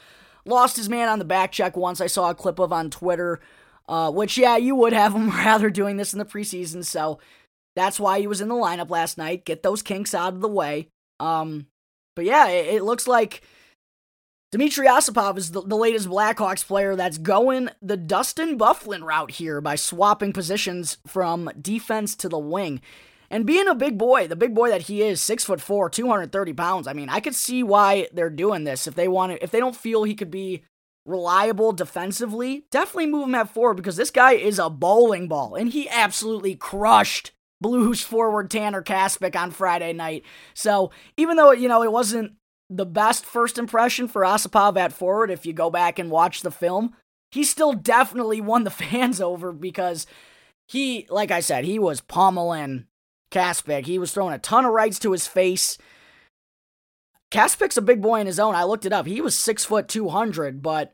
lost 0.44 0.76
his 0.76 0.88
man 0.88 1.08
on 1.08 1.20
the 1.20 1.24
back 1.24 1.52
check 1.52 1.76
once. 1.76 2.00
I 2.00 2.08
saw 2.08 2.30
a 2.30 2.34
clip 2.34 2.58
of 2.58 2.72
on 2.72 2.90
Twitter, 2.90 3.40
uh, 3.88 4.10
which 4.10 4.36
yeah, 4.36 4.56
you 4.56 4.74
would 4.74 4.92
have 4.92 5.14
him 5.14 5.30
rather 5.30 5.70
doing 5.70 5.98
this 5.98 6.12
in 6.12 6.18
the 6.18 6.24
preseason. 6.24 6.84
So 6.84 7.20
that's 7.76 8.00
why 8.00 8.18
he 8.18 8.26
was 8.26 8.40
in 8.40 8.48
the 8.48 8.56
lineup 8.56 8.90
last 8.90 9.16
night. 9.16 9.44
Get 9.44 9.62
those 9.62 9.82
kinks 9.82 10.14
out 10.14 10.34
of 10.34 10.40
the 10.40 10.48
way. 10.48 10.88
Um, 11.20 11.66
but 12.16 12.24
yeah, 12.24 12.48
it, 12.48 12.74
it 12.74 12.82
looks 12.82 13.06
like 13.06 13.42
Dmitry 14.50 14.88
Osipov 14.88 15.38
is 15.38 15.52
the, 15.52 15.62
the, 15.62 15.76
latest 15.76 16.08
Blackhawks 16.08 16.66
player 16.66 16.96
that's 16.96 17.18
going 17.18 17.70
the 17.80 17.96
Dustin 17.96 18.58
Byfuglien 18.58 19.04
route 19.04 19.30
here 19.30 19.60
by 19.60 19.76
swapping 19.76 20.32
positions 20.32 20.98
from 21.06 21.50
defense 21.60 22.16
to 22.16 22.28
the 22.28 22.38
wing. 22.38 22.80
And 23.32 23.46
being 23.46 23.66
a 23.66 23.74
big 23.74 23.96
boy, 23.96 24.28
the 24.28 24.36
big 24.36 24.54
boy 24.54 24.68
that 24.68 24.82
he 24.82 25.02
is, 25.02 25.20
six 25.20 25.42
foot 25.42 25.60
four, 25.60 25.88
230 25.88 26.52
pounds, 26.52 26.86
I 26.86 26.92
mean, 26.92 27.08
I 27.08 27.20
could 27.20 27.34
see 27.34 27.62
why 27.62 28.08
they're 28.12 28.28
doing 28.28 28.64
this. 28.64 28.86
If 28.86 28.94
they 28.94 29.08
want 29.08 29.32
to, 29.32 29.42
if 29.42 29.50
they 29.50 29.58
don't 29.58 29.74
feel 29.74 30.04
he 30.04 30.14
could 30.14 30.30
be 30.30 30.62
reliable 31.06 31.72
defensively, 31.72 32.66
definitely 32.70 33.06
move 33.06 33.26
him 33.26 33.34
at 33.34 33.48
forward 33.48 33.78
because 33.78 33.96
this 33.96 34.10
guy 34.10 34.32
is 34.32 34.58
a 34.58 34.68
bowling 34.68 35.28
ball. 35.28 35.54
And 35.54 35.72
he 35.72 35.88
absolutely 35.88 36.54
crushed 36.54 37.32
Blues 37.58 38.02
forward 38.02 38.50
Tanner 38.50 38.82
Kaspick 38.82 39.34
on 39.34 39.50
Friday 39.50 39.94
night. 39.94 40.24
So 40.52 40.90
even 41.16 41.36
though, 41.36 41.52
you 41.52 41.68
know, 41.68 41.82
it 41.82 41.90
wasn't 41.90 42.34
the 42.68 42.86
best 42.86 43.24
first 43.24 43.58
impression 43.58 44.08
for 44.08 44.22
Osipov 44.22 44.76
at 44.76 44.92
forward 44.92 45.30
if 45.30 45.46
you 45.46 45.52
go 45.52 45.70
back 45.70 45.98
and 45.98 46.10
watch 46.10 46.42
the 46.42 46.50
film. 46.50 46.94
He 47.30 47.44
still 47.44 47.72
definitely 47.72 48.40
won 48.40 48.64
the 48.64 48.70
fans 48.82 49.20
over 49.20 49.52
because 49.52 50.06
he, 50.68 51.06
like 51.08 51.30
I 51.30 51.40
said, 51.40 51.64
he 51.64 51.78
was 51.78 52.00
pummeling 52.00 52.86
Kaspick. 53.32 53.86
He 53.86 53.98
was 53.98 54.12
throwing 54.12 54.34
a 54.34 54.38
ton 54.38 54.64
of 54.64 54.72
rights 54.72 54.98
to 55.00 55.12
his 55.12 55.26
face. 55.26 55.78
Kaspick's 57.32 57.76
a 57.76 57.82
big 57.82 58.02
boy 58.02 58.20
in 58.20 58.26
his 58.26 58.38
own. 58.38 58.54
I 58.54 58.64
looked 58.64 58.86
it 58.86 58.92
up. 58.92 59.06
He 59.06 59.20
was 59.20 59.36
six 59.36 59.64
foot 59.64 59.88
two 59.88 60.10
hundred, 60.10 60.62
but 60.62 60.92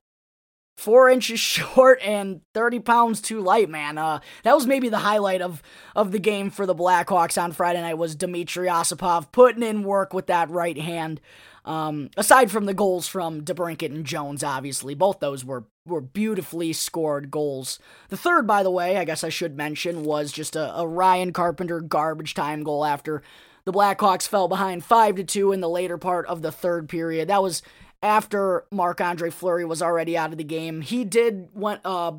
four 0.79 1.11
inches 1.11 1.41
short 1.41 2.01
and 2.03 2.41
30 2.55 2.81
pounds 2.81 3.21
too 3.21 3.41
light, 3.41 3.69
man. 3.69 3.99
Uh, 3.99 4.21
that 4.45 4.55
was 4.55 4.67
maybe 4.67 4.89
the 4.89 4.99
highlight 4.99 5.43
of, 5.43 5.63
of 5.95 6.13
the 6.13 6.19
game 6.19 6.51
for 6.51 6.65
the 6.65 6.75
Blackhawks 6.75 7.41
on 7.43 7.53
Friday 7.53 7.81
night 7.81 7.99
was 7.99 8.15
Dmitry 8.15 8.69
Osipov 8.69 9.31
putting 9.33 9.63
in 9.63 9.83
work 9.83 10.15
with 10.15 10.29
that 10.29 10.49
right 10.49 10.79
hand. 10.79 11.21
Um, 11.65 12.09
aside 12.17 12.51
from 12.51 12.65
the 12.65 12.73
goals 12.73 13.09
from 13.09 13.43
DeBrincat 13.43 13.93
and 13.93 14.07
Jones, 14.07 14.43
obviously, 14.43 14.95
both 14.95 15.19
those 15.19 15.45
were 15.45 15.65
were 15.89 16.01
beautifully 16.01 16.73
scored 16.73 17.31
goals. 17.31 17.79
The 18.09 18.17
third, 18.17 18.47
by 18.47 18.63
the 18.63 18.71
way, 18.71 18.97
I 18.97 19.05
guess 19.05 19.25
I 19.25 19.29
should 19.29 19.57
mention, 19.57 20.05
was 20.05 20.33
just 20.33 20.57
a, 20.57 20.75
a 20.77 20.87
Ryan 20.87 21.33
Carpenter 21.33 21.81
garbage 21.81 22.35
time 22.35 22.63
goal 22.63 22.85
after 22.85 23.23
the 23.65 23.73
Blackhawks 23.73 24.27
fell 24.27 24.49
behind 24.49 24.85
five 24.85 25.17
to 25.17 25.25
two 25.25 25.53
in 25.53 25.61
the 25.61 25.69
later 25.69 25.99
part 25.99 26.27
of 26.27 26.43
the 26.43 26.53
third 26.53 26.89
period. 26.89 27.29
That 27.29 27.43
was 27.43 27.63
after 28.03 28.65
Marc 28.71 29.01
Andre 29.01 29.31
Fleury 29.31 29.65
was 29.65 29.83
already 29.83 30.17
out 30.17 30.33
of 30.33 30.39
the 30.39 30.45
game. 30.45 30.81
He 30.81 31.05
did 31.05 31.49
went 31.53 31.81
uh 31.85 32.13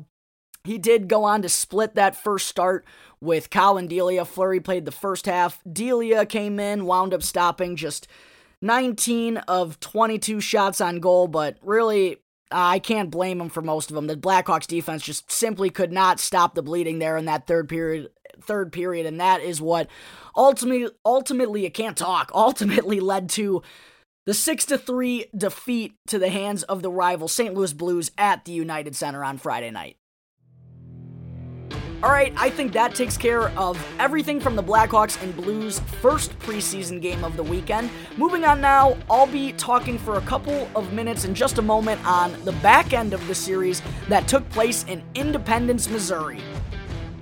he 0.62 0.78
did 0.78 1.08
go 1.08 1.24
on 1.24 1.42
to 1.42 1.48
split 1.48 1.94
that 1.94 2.14
first 2.14 2.46
start 2.46 2.84
with 3.20 3.50
Collin 3.50 3.88
Delia. 3.88 4.24
Fleury 4.24 4.60
played 4.60 4.84
the 4.84 4.92
first 4.92 5.26
half. 5.26 5.60
Delia 5.70 6.26
came 6.26 6.60
in, 6.60 6.84
wound 6.84 7.14
up 7.14 7.22
stopping 7.22 7.76
just 7.76 8.06
19 8.62 9.38
of 9.38 9.80
22 9.80 10.40
shots 10.40 10.80
on 10.80 11.00
goal, 11.00 11.28
but 11.28 11.56
really, 11.62 12.18
I 12.50 12.78
can't 12.78 13.10
blame 13.10 13.40
him 13.40 13.48
for 13.48 13.62
most 13.62 13.90
of 13.90 13.94
them. 13.94 14.06
The 14.06 14.16
Blackhawks 14.16 14.66
defense 14.66 15.02
just 15.02 15.30
simply 15.30 15.70
could 15.70 15.92
not 15.92 16.20
stop 16.20 16.54
the 16.54 16.62
bleeding 16.62 16.98
there 16.98 17.16
in 17.16 17.26
that 17.26 17.46
third 17.46 17.68
period. 17.68 18.10
Third 18.42 18.72
period, 18.72 19.06
and 19.06 19.20
that 19.20 19.42
is 19.42 19.60
what 19.60 19.88
ultimately, 20.34 20.88
ultimately, 21.04 21.66
it 21.66 21.74
can't 21.74 21.96
talk. 21.96 22.30
Ultimately, 22.34 22.98
led 22.98 23.28
to 23.30 23.62
the 24.24 24.32
six 24.32 24.64
to 24.66 24.78
three 24.78 25.26
defeat 25.36 25.94
to 26.06 26.18
the 26.18 26.30
hands 26.30 26.62
of 26.62 26.80
the 26.80 26.90
rival 26.90 27.28
St. 27.28 27.52
Louis 27.52 27.72
Blues 27.72 28.10
at 28.16 28.44
the 28.44 28.52
United 28.52 28.96
Center 28.96 29.24
on 29.24 29.36
Friday 29.36 29.70
night. 29.70 29.96
All 32.02 32.10
right, 32.10 32.32
I 32.38 32.48
think 32.48 32.72
that 32.72 32.94
takes 32.94 33.18
care 33.18 33.50
of 33.58 33.78
everything 33.98 34.40
from 34.40 34.56
the 34.56 34.62
Blackhawks 34.62 35.22
and 35.22 35.36
Blues' 35.36 35.80
first 36.00 36.38
preseason 36.38 36.98
game 36.98 37.22
of 37.24 37.36
the 37.36 37.42
weekend. 37.42 37.90
Moving 38.16 38.46
on 38.46 38.58
now, 38.58 38.96
I'll 39.10 39.26
be 39.26 39.52
talking 39.52 39.98
for 39.98 40.16
a 40.16 40.22
couple 40.22 40.66
of 40.74 40.94
minutes 40.94 41.26
in 41.26 41.34
just 41.34 41.58
a 41.58 41.62
moment 41.62 42.02
on 42.06 42.34
the 42.46 42.52
back 42.52 42.94
end 42.94 43.12
of 43.12 43.26
the 43.28 43.34
series 43.34 43.82
that 44.08 44.26
took 44.26 44.48
place 44.48 44.84
in 44.84 45.02
Independence, 45.14 45.90
Missouri. 45.90 46.40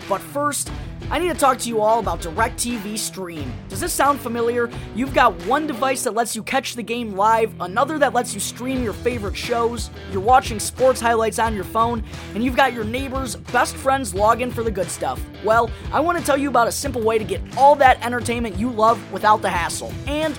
But 0.08 0.20
first, 0.20 0.70
I 1.10 1.18
need 1.18 1.28
to 1.28 1.34
talk 1.34 1.56
to 1.60 1.68
you 1.70 1.80
all 1.80 2.00
about 2.00 2.20
DirecTV 2.20 2.98
Stream. 2.98 3.50
Does 3.70 3.80
this 3.80 3.94
sound 3.94 4.20
familiar? 4.20 4.70
You've 4.94 5.14
got 5.14 5.34
one 5.46 5.66
device 5.66 6.04
that 6.04 6.12
lets 6.12 6.36
you 6.36 6.42
catch 6.42 6.74
the 6.74 6.82
game 6.82 7.16
live, 7.16 7.54
another 7.60 7.98
that 7.98 8.12
lets 8.12 8.34
you 8.34 8.40
stream 8.40 8.82
your 8.82 8.92
favorite 8.92 9.34
shows, 9.34 9.88
you're 10.12 10.20
watching 10.20 10.60
sports 10.60 11.00
highlights 11.00 11.38
on 11.38 11.54
your 11.54 11.64
phone, 11.64 12.04
and 12.34 12.44
you've 12.44 12.56
got 12.56 12.74
your 12.74 12.84
neighbor's 12.84 13.36
best 13.36 13.74
friends 13.74 14.14
log 14.14 14.42
in 14.42 14.50
for 14.50 14.62
the 14.62 14.70
good 14.70 14.90
stuff. 14.90 15.18
Well, 15.42 15.70
I 15.92 16.00
want 16.00 16.18
to 16.18 16.24
tell 16.24 16.36
you 16.36 16.50
about 16.50 16.68
a 16.68 16.72
simple 16.72 17.00
way 17.00 17.16
to 17.16 17.24
get 17.24 17.40
all 17.56 17.74
that 17.76 18.04
entertainment 18.04 18.58
you 18.58 18.70
love 18.70 19.00
without 19.10 19.40
the 19.40 19.48
hassle. 19.48 19.94
And 20.06 20.38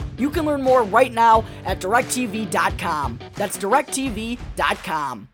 You 0.21 0.29
can 0.29 0.45
learn 0.45 0.61
more 0.61 0.83
right 0.83 1.11
now 1.11 1.43
at 1.65 1.79
directv.com. 1.79 3.19
That's 3.33 3.57
directv.com. 3.57 5.29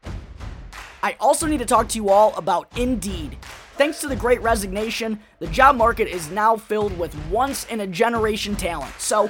I 1.03 1.17
also 1.19 1.45
need 1.45 1.57
to 1.57 1.65
talk 1.65 1.89
to 1.89 1.97
you 1.97 2.07
all 2.07 2.33
about 2.37 2.71
Indeed. 2.77 3.37
Thanks 3.73 3.99
to 3.99 4.07
the 4.07 4.15
great 4.15 4.41
resignation, 4.41 5.19
the 5.39 5.47
job 5.47 5.75
market 5.75 6.07
is 6.07 6.31
now 6.31 6.55
filled 6.55 6.97
with 6.97 7.13
once 7.27 7.65
in 7.65 7.81
a 7.81 7.87
generation 7.87 8.55
talent. 8.55 8.93
So, 8.97 9.29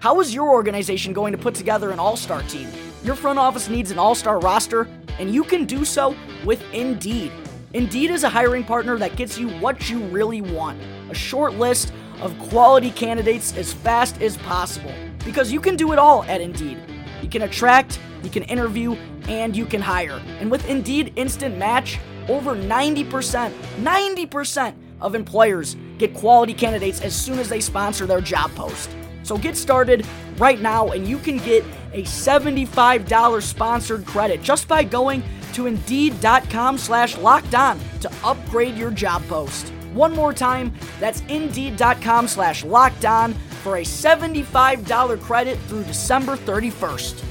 how 0.00 0.20
is 0.20 0.34
your 0.34 0.50
organization 0.50 1.14
going 1.14 1.32
to 1.32 1.38
put 1.38 1.54
together 1.54 1.90
an 1.90 1.98
all 1.98 2.14
star 2.14 2.42
team? 2.42 2.68
Your 3.02 3.14
front 3.14 3.38
office 3.38 3.70
needs 3.70 3.90
an 3.90 3.98
all 3.98 4.14
star 4.14 4.38
roster, 4.38 4.86
and 5.18 5.32
you 5.32 5.42
can 5.42 5.64
do 5.64 5.86
so 5.86 6.14
with 6.44 6.62
Indeed. 6.74 7.32
Indeed 7.72 8.10
is 8.10 8.24
a 8.24 8.28
hiring 8.28 8.62
partner 8.62 8.98
that 8.98 9.16
gets 9.16 9.38
you 9.38 9.48
what 9.58 9.88
you 9.88 10.00
really 10.08 10.42
want 10.42 10.78
a 11.10 11.14
short 11.14 11.54
list 11.54 11.94
of 12.20 12.38
quality 12.38 12.90
candidates 12.90 13.56
as 13.56 13.72
fast 13.72 14.20
as 14.20 14.36
possible. 14.38 14.92
Because 15.24 15.52
you 15.52 15.60
can 15.60 15.76
do 15.76 15.92
it 15.92 15.98
all 15.98 16.24
at 16.24 16.40
Indeed. 16.40 16.78
You 17.22 17.28
can 17.28 17.42
attract, 17.42 18.00
you 18.22 18.30
can 18.30 18.42
interview, 18.44 18.92
and 19.28 19.56
you 19.56 19.66
can 19.66 19.80
hire. 19.80 20.20
And 20.40 20.50
with 20.50 20.68
Indeed 20.68 21.12
Instant 21.16 21.56
Match, 21.58 21.98
over 22.28 22.54
90%, 22.54 23.52
90% 23.80 24.74
of 25.00 25.14
employers 25.14 25.76
get 25.98 26.14
quality 26.14 26.54
candidates 26.54 27.00
as 27.00 27.14
soon 27.14 27.38
as 27.38 27.48
they 27.48 27.60
sponsor 27.60 28.06
their 28.06 28.20
job 28.20 28.50
post. 28.54 28.90
So 29.22 29.36
get 29.36 29.56
started 29.56 30.06
right 30.38 30.60
now 30.60 30.88
and 30.88 31.06
you 31.06 31.18
can 31.18 31.38
get 31.38 31.64
a 31.92 32.02
$75 32.02 33.42
sponsored 33.42 34.06
credit 34.06 34.42
just 34.42 34.68
by 34.68 34.84
going 34.84 35.22
to 35.54 35.66
indeed.com 35.66 36.78
slash 36.78 37.16
locked 37.18 37.54
on 37.54 37.80
to 38.00 38.10
upgrade 38.24 38.76
your 38.76 38.90
job 38.90 39.26
post. 39.28 39.72
One 39.92 40.14
more 40.14 40.32
time, 40.32 40.72
that's 41.00 41.22
indeed.com 41.28 42.28
slash 42.28 42.64
locked 42.64 43.04
on 43.04 43.34
for 43.62 43.76
a 43.76 43.82
$75 43.82 45.20
credit 45.20 45.58
through 45.60 45.84
December 45.84 46.36
31st. 46.36 47.24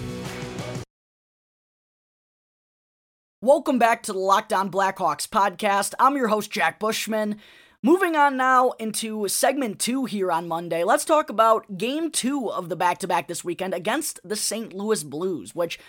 Welcome 3.42 3.78
back 3.78 4.02
to 4.04 4.14
the 4.14 4.20
Locked 4.20 4.52
On 4.52 4.70
Blackhawks 4.72 5.28
podcast. 5.28 5.94
I'm 6.00 6.16
your 6.18 6.28
host, 6.28 6.50
Jack 6.50 6.80
Bushman. 6.80 7.38
Moving 7.84 8.16
on 8.16 8.36
now 8.36 8.72
into 8.72 9.28
segment 9.28 9.80
two 9.80 10.06
here 10.06 10.32
on 10.32 10.48
Monday, 10.48 10.84
let's 10.84 11.06
talk 11.06 11.30
about 11.30 11.78
game 11.78 12.10
two 12.10 12.50
of 12.52 12.68
the 12.70 12.76
back 12.76 12.98
to 12.98 13.08
back 13.08 13.28
this 13.28 13.44
weekend 13.44 13.76
against 13.76 14.20
the 14.24 14.36
St. 14.36 14.74
Louis 14.74 15.04
Blues, 15.04 15.54
which 15.54 15.80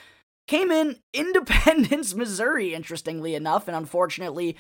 came 0.47 0.71
in 0.71 0.99
Independence, 1.15 2.15
Missouri, 2.15 2.75
interestingly 2.75 3.35
enough, 3.35 3.67
and 3.67 3.77
unfortunately, 3.77 4.55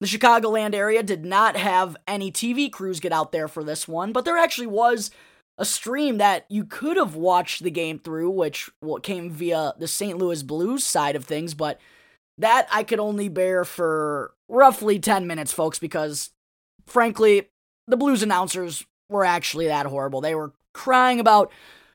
the 0.00 0.06
Chicagoland 0.06 0.74
area 0.74 1.02
did 1.02 1.24
not 1.24 1.56
have 1.56 1.96
any 2.06 2.30
TV 2.30 2.70
crews 2.70 3.00
get 3.00 3.12
out 3.12 3.32
there 3.32 3.48
for 3.48 3.64
this 3.64 3.88
one, 3.88 4.12
but 4.12 4.24
there 4.24 4.36
actually 4.36 4.66
was 4.66 5.10
a 5.58 5.64
stream 5.64 6.18
that 6.18 6.44
you 6.48 6.64
could 6.64 6.96
have 6.96 7.14
watched 7.14 7.62
the 7.62 7.70
game 7.70 7.98
through, 7.98 8.30
which 8.30 8.70
came 9.02 9.30
via 9.30 9.72
the 9.78 9.88
St. 9.88 10.18
Louis 10.18 10.42
Blues 10.42 10.84
side 10.84 11.16
of 11.16 11.24
things, 11.24 11.54
but 11.54 11.80
that 12.38 12.66
I 12.70 12.82
could 12.82 13.00
only 13.00 13.28
bear 13.28 13.64
for 13.64 14.34
roughly 14.48 14.98
10 14.98 15.26
minutes, 15.26 15.52
folks, 15.52 15.78
because 15.78 16.30
frankly, 16.86 17.48
the 17.86 17.96
Blues 17.96 18.22
announcers 18.22 18.84
were 19.08 19.24
actually 19.24 19.66
that 19.66 19.86
horrible. 19.86 20.20
They 20.20 20.34
were 20.34 20.52
crying 20.74 21.20
about 21.20 21.50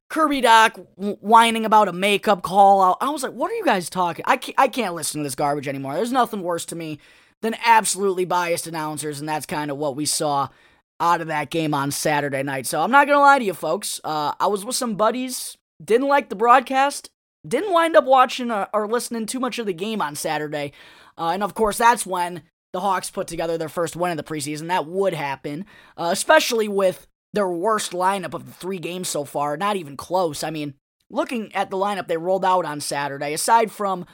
Kirby 0.10 0.41
Dach 0.41 0.75
whining 1.22 1.65
about 1.65 1.88
a 1.88 1.93
makeup 1.93 2.41
call. 2.41 2.98
I 3.00 3.10
was 3.10 3.24
like, 3.24 3.34
what 3.34 3.51
are 3.51 3.55
you 3.55 3.65
guys 3.65 3.89
talking? 3.89 4.25
I 4.27 4.39
I 4.58 4.67
can't 4.67 4.96
listen 4.96 5.22
to 5.22 5.24
this 5.24 5.36
garbage 5.36 5.67
anymore. 5.67 5.93
There's 5.93 6.12
nothing 6.12 6.41
worse 6.41 6.65
to 6.65 6.75
me 6.75 7.00
than 7.41 7.55
absolutely 7.65 8.25
biased 8.25 8.67
announcers, 8.67 9.19
and 9.19 9.27
that's 9.27 9.45
kind 9.45 9.71
of 9.71 9.77
what 9.77 9.95
we 9.95 10.05
saw 10.05 10.50
out 11.00 11.21
of 11.21 11.27
that 11.27 11.50
game 11.50 11.74
on 11.74 11.91
Saturday 11.91 12.43
night. 12.43 12.67
So 12.67 12.81
I'm 12.81 12.91
not 12.91 13.07
gonna 13.07 13.19
lie 13.19 13.39
to 13.39 13.45
you, 13.45 13.53
folks. 13.53 14.00
Uh, 14.03 14.33
I 14.39 14.48
was 14.48 14.63
with 14.63 14.75
some 14.75 14.95
buddies, 14.95 15.57
didn't 15.83 16.07
like 16.07 16.29
the 16.29 16.36
broadcast, 16.36 17.10
didn't 17.48 17.74
wind 17.74 17.95
up 17.95 18.05
watching 18.05 18.51
or, 18.51 18.67
or 18.74 18.88
listening 18.88 19.25
too 19.25 19.39
much 19.39 19.57
of 19.57 19.65
the 19.65 19.74
game 19.74 20.01
on 20.01 20.15
Saturday, 20.15 20.74
uh, 21.17 21.29
and 21.29 21.43
of 21.43 21.55
course 21.55 21.77
that's 21.77 22.05
when 22.05 22.43
the 22.74 22.79
Hawks 22.79 23.10
put 23.10 23.27
together 23.27 23.57
their 23.57 23.69
first 23.69 23.95
win 23.95 24.12
of 24.12 24.17
the 24.17 24.24
preseason. 24.24 24.67
That 24.67 24.86
would 24.86 25.13
happen, 25.13 25.65
uh, 25.98 26.10
especially 26.12 26.67
with 26.67 27.07
their 27.33 27.50
worst 27.50 27.91
lineup 27.91 28.33
of 28.33 28.45
the 28.45 28.51
three 28.51 28.79
games 28.79 29.10
so 29.10 29.25
far. 29.25 29.57
Not 29.57 29.75
even 29.75 29.98
close. 29.98 30.43
I 30.43 30.51
mean, 30.51 30.75
looking 31.10 31.53
at 31.55 31.69
the 31.69 31.77
lineup 31.77 32.07
they 32.07 32.17
rolled 32.17 32.45
out 32.45 32.65
on 32.65 32.79
Saturday, 32.79 33.33
aside 33.33 33.71
from 33.71 34.05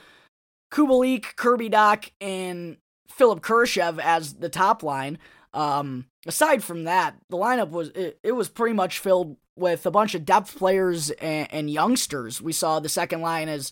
Kubalik, 0.71 1.35
Kirby 1.35 1.69
Dach, 1.69 2.09
and 2.19 2.77
Philipp 3.09 3.41
Kurashev 3.41 3.99
as 3.99 4.35
the 4.35 4.49
top 4.49 4.83
line. 4.83 5.17
Um, 5.53 6.05
aside 6.25 6.63
from 6.63 6.83
that, 6.83 7.15
the 7.29 7.37
lineup 7.37 7.69
was 7.69 7.89
it, 7.89 8.19
it, 8.23 8.33
was 8.33 8.49
pretty 8.49 8.75
much 8.75 8.99
filled 8.99 9.37
with 9.55 9.85
a 9.85 9.91
bunch 9.91 10.13
of 10.13 10.25
depth 10.25 10.55
players 10.57 11.09
and, 11.09 11.47
and 11.51 11.69
youngsters. 11.69 12.41
We 12.41 12.53
saw 12.53 12.79
the 12.79 12.89
second 12.89 13.21
line 13.21 13.49
as 13.49 13.71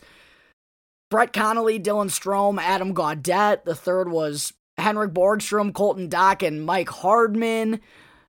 Brett 1.12 1.34
Connolly, 1.34 1.80
Dylan 1.80 2.10
Strome, 2.10 2.60
Adam 2.60 2.96
Gaudette. 2.96 3.66
The 3.66 3.76
third 3.76 4.10
was 4.10 4.54
Henrik 4.78 5.14
Borgstrom, 5.14 5.74
Colton 5.74 6.10
Dach, 6.10 6.46
and 6.46 6.66
Mike 6.66 6.90
Hardman. 6.90 7.82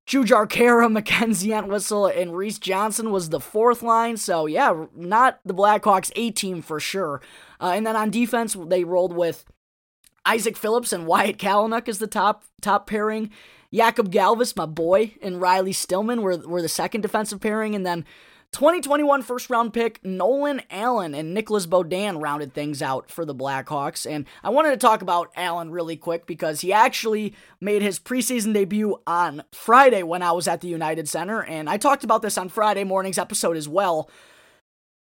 Jujhar 0.07 0.47
Khaira, 0.47 0.91
Mackenzie 0.93 1.53
Entwistle, 1.53 2.07
and 2.07 2.37
Reese 2.37 2.59
Johnson 2.59 3.11
was 3.11 3.31
the 3.31 3.41
fourth 3.41 3.83
line. 3.83 4.17
So, 4.17 4.47
yeah, 4.47 4.87
not 4.95 5.41
the 5.45 5.55
Blackhawks 5.55 6.13
A 6.15 6.31
team 6.31 6.63
for 6.63 6.79
sure. 6.79 7.21
Uh, 7.61 7.73
and 7.75 7.87
then 7.87 7.97
on 7.97 8.11
defense, 8.11 8.57
they 8.69 8.85
rolled 8.85 9.15
with 9.15 9.45
Isaak 10.27 10.57
Phillips 10.57 10.93
and 10.93 11.07
Wyatt 11.07 11.39
Kalynuk 11.39 11.89
is 11.89 11.99
the 11.99 12.07
top 12.07 12.45
top 12.61 12.87
pairing. 12.87 13.31
Jakub 13.73 14.09
Galvas, 14.09 14.57
my 14.57 14.67
boy, 14.67 15.15
and 15.23 15.41
Riley 15.41 15.73
Stillman 15.73 16.23
were, 16.23 16.37
were 16.39 16.63
the 16.63 16.69
second 16.69 17.03
defensive 17.03 17.41
pairing. 17.41 17.75
And 17.75 17.85
then 17.85 18.05
2021 18.53 19.23
first 19.23 19.51
round 19.51 19.75
pick 19.75 20.03
Nolan 20.05 20.63
Allan 20.71 21.15
and 21.15 21.35
Nicholas 21.35 21.67
Beaudin 21.67 22.23
rounded 22.23 22.55
things 22.55 22.81
out 22.81 23.11
for 23.11 23.25
the 23.25 23.35
Blackhawks. 23.35 24.11
And 24.11 24.25
I 24.43 24.51
wanted 24.51 24.71
to 24.71 24.77
talk 24.79 25.03
about 25.03 25.31
Allan 25.37 25.71
really 25.71 25.97
quick 25.97 26.27
because 26.27 26.61
he 26.61 26.73
actually 26.73 27.35
made 27.61 27.83
his 27.83 27.99
preseason 27.99 28.55
debut 28.55 29.01
on 29.07 29.43
Friday 29.53 30.03
when 30.03 30.23
I 30.23 30.33
was 30.33 30.49
at 30.49 30.61
the 30.61 30.69
United 30.69 31.09
Center. 31.09 31.43
And 31.43 31.69
I 31.69 31.77
talked 31.77 32.05
about 32.05 32.23
this 32.23 32.39
on 32.39 32.49
Friday 32.49 32.85
morning's 32.85 33.19
episode 33.19 33.57
as 33.57 33.69
well. 33.69 34.09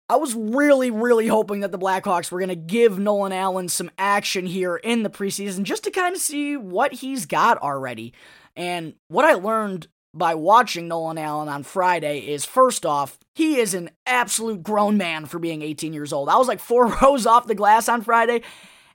I 0.09 0.15
was 0.15 0.33
really, 0.33 0.89
really 0.89 1.27
hoping 1.27 1.59
that 1.59 1.71
the 1.71 1.77
Blackhawks 1.77 2.31
were 2.31 2.39
going 2.39 2.49
to 2.49 2.55
give 2.55 2.97
Nolan 2.97 3.31
Allan 3.31 3.69
some 3.69 3.91
action 3.99 4.47
here 4.47 4.75
in 4.77 5.03
the 5.03 5.09
preseason 5.09 5.63
just 5.63 5.83
to 5.83 5.91
kind 5.91 6.15
of 6.15 6.21
see 6.21 6.57
what 6.57 6.93
he's 6.93 7.27
got 7.27 7.59
already. 7.59 8.13
And 8.55 8.95
what 9.07 9.25
I 9.25 9.33
learned 9.33 9.87
by 10.11 10.33
watching 10.33 10.87
Nolan 10.87 11.19
Allan 11.19 11.47
on 11.47 11.61
Friday 11.61 12.19
is 12.19 12.43
first 12.43 12.87
off, 12.87 13.19
he 13.35 13.57
is 13.57 13.75
an 13.75 13.91
absolute 14.07 14.63
grown 14.63 14.97
man 14.97 15.27
for 15.27 15.37
being 15.37 15.61
18 15.61 15.93
years 15.93 16.11
old. 16.11 16.27
I 16.27 16.37
was 16.37 16.47
like 16.47 16.59
four 16.59 16.87
rows 17.01 17.27
off 17.27 17.45
the 17.45 17.53
glass 17.53 17.87
on 17.87 18.01
Friday, 18.01 18.41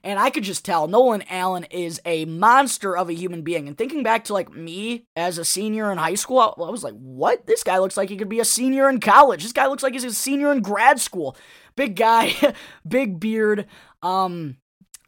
and 0.05 0.19
I 0.19 0.29
could 0.29 0.43
just 0.43 0.63
tell 0.63 0.87
Nolan 0.87 1.23
Allan 1.31 1.63
is 1.65 1.99
a 2.05 2.25
monster 2.25 2.95
of 2.95 3.09
a 3.09 3.13
human 3.13 3.41
being. 3.41 3.67
And 3.67 3.75
thinking 3.75 4.03
back 4.03 4.25
to 4.25 4.33
like 4.33 4.53
me 4.53 5.07
as 5.15 5.39
a 5.39 5.43
senior 5.43 5.91
in 5.91 5.97
high 5.97 6.13
school, 6.13 6.39
I 6.39 6.69
was 6.69 6.83
like, 6.83 6.93
what? 6.93 7.47
This 7.47 7.63
guy 7.63 7.79
looks 7.79 7.97
like 7.97 8.09
he 8.09 8.15
could 8.15 8.29
be 8.29 8.39
a 8.39 8.45
senior 8.45 8.87
in 8.87 8.99
college. 8.99 9.41
This 9.41 9.51
guy 9.51 9.65
looks 9.65 9.81
like 9.81 9.93
he's 9.93 10.03
a 10.03 10.13
senior 10.13 10.51
in 10.51 10.61
grad 10.61 10.99
school. 10.99 11.35
Big 11.75 11.95
guy, 11.95 12.33
big 12.87 13.19
beard. 13.19 13.65
Um, 14.03 14.57